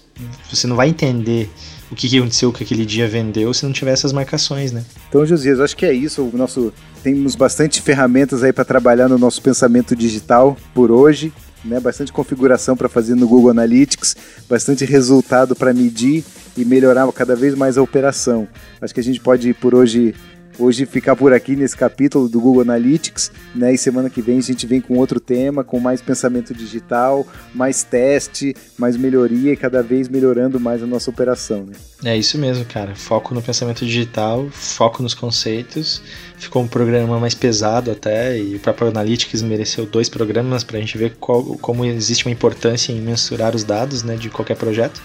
você 0.50 0.66
não 0.66 0.76
vai 0.76 0.90
entender 0.90 1.50
o 1.94 1.96
que, 1.96 2.18
aconteceu 2.18 2.52
que 2.52 2.64
aquele 2.64 2.84
dia 2.84 3.08
vendeu 3.08 3.54
se 3.54 3.64
não 3.64 3.72
tiver 3.72 3.92
essas 3.92 4.12
marcações, 4.12 4.72
né? 4.72 4.84
Então, 5.08 5.24
Josias, 5.24 5.60
acho 5.60 5.76
que 5.76 5.86
é 5.86 5.92
isso. 5.92 6.22
O 6.22 6.36
nosso 6.36 6.72
temos 7.02 7.34
bastante 7.34 7.80
ferramentas 7.80 8.42
aí 8.42 8.52
para 8.52 8.64
trabalhar 8.64 9.08
no 9.08 9.18
nosso 9.18 9.40
pensamento 9.40 9.94
digital 9.94 10.56
por 10.74 10.90
hoje 10.90 11.32
né? 11.64 11.80
Bastante 11.80 12.12
configuração 12.12 12.76
para 12.76 12.88
fazer 12.88 13.14
no 13.14 13.26
Google 13.26 13.50
Analytics, 13.50 14.16
bastante 14.48 14.84
resultado 14.84 15.56
para 15.56 15.72
medir 15.72 16.24
e 16.56 16.64
melhorar 16.64 17.10
cada 17.12 17.34
vez 17.34 17.54
mais 17.54 17.78
a 17.78 17.82
operação. 17.82 18.46
Acho 18.80 18.94
que 18.94 19.00
a 19.00 19.02
gente 19.02 19.20
pode 19.20 19.54
por 19.54 19.74
hoje 19.74 20.14
hoje 20.58 20.86
ficar 20.86 21.16
por 21.16 21.32
aqui 21.32 21.56
nesse 21.56 21.76
capítulo 21.76 22.28
do 22.28 22.40
Google 22.40 22.62
Analytics, 22.62 23.30
né? 23.54 23.72
E 23.72 23.78
semana 23.78 24.10
que 24.10 24.22
vem 24.22 24.38
a 24.38 24.42
gente 24.42 24.66
vem 24.66 24.80
com 24.80 24.96
outro 24.98 25.20
tema, 25.20 25.64
com 25.64 25.80
mais 25.80 26.00
pensamento 26.00 26.54
digital, 26.54 27.26
mais 27.54 27.82
teste, 27.82 28.54
mais 28.78 28.96
melhoria 28.96 29.52
e 29.52 29.56
cada 29.56 29.82
vez 29.82 30.08
melhorando 30.08 30.58
mais 30.60 30.82
a 30.82 30.86
nossa 30.86 31.10
operação, 31.10 31.64
né? 31.64 31.72
É 32.04 32.16
isso 32.16 32.38
mesmo, 32.38 32.64
cara. 32.64 32.94
Foco 32.94 33.34
no 33.34 33.40
pensamento 33.40 33.84
digital, 33.84 34.46
foco 34.50 35.02
nos 35.02 35.14
conceitos. 35.14 36.02
Ficou 36.38 36.62
um 36.62 36.68
programa 36.68 37.18
mais 37.18 37.34
pesado 37.34 37.90
até 37.90 38.38
e 38.38 38.56
o 38.56 38.60
próprio 38.60 38.88
Analytics 38.88 39.42
mereceu 39.42 39.86
dois 39.86 40.08
programas 40.08 40.62
para 40.62 40.76
a 40.76 40.80
gente 40.80 40.98
ver 40.98 41.14
qual, 41.18 41.42
como 41.58 41.84
existe 41.84 42.26
uma 42.26 42.32
importância 42.32 42.92
em 42.92 43.00
mensurar 43.00 43.54
os 43.54 43.64
dados, 43.64 44.02
né, 44.02 44.16
de 44.16 44.28
qualquer 44.28 44.56
projeto. 44.56 45.00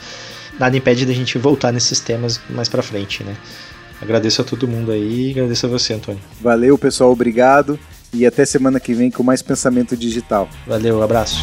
Nada 0.60 0.76
impede 0.76 1.06
da 1.06 1.14
gente 1.14 1.38
voltar 1.38 1.72
nesses 1.72 2.02
temas 2.02 2.42
mais 2.50 2.68
para 2.68 2.84
frente, 2.84 3.24
né? 3.24 3.38
Agradeço 4.02 4.42
a 4.42 4.46
todo 4.46 4.68
mundo 4.68 4.92
aí 4.92 5.28
e 5.28 5.32
agradeço 5.32 5.66
a 5.66 5.70
você, 5.70 5.94
Antônio. 5.94 6.22
Valeu, 6.42 6.78
pessoal, 6.78 7.12
obrigado 7.12 7.80
e 8.14 8.26
até 8.26 8.46
semana 8.46 8.80
que 8.80 8.94
vem 8.94 9.12
com 9.12 9.24
mais 9.24 9.42
pensamento 9.42 9.96
digital. 9.96 10.50
Valeu, 10.66 11.02
abraço. 11.02 11.40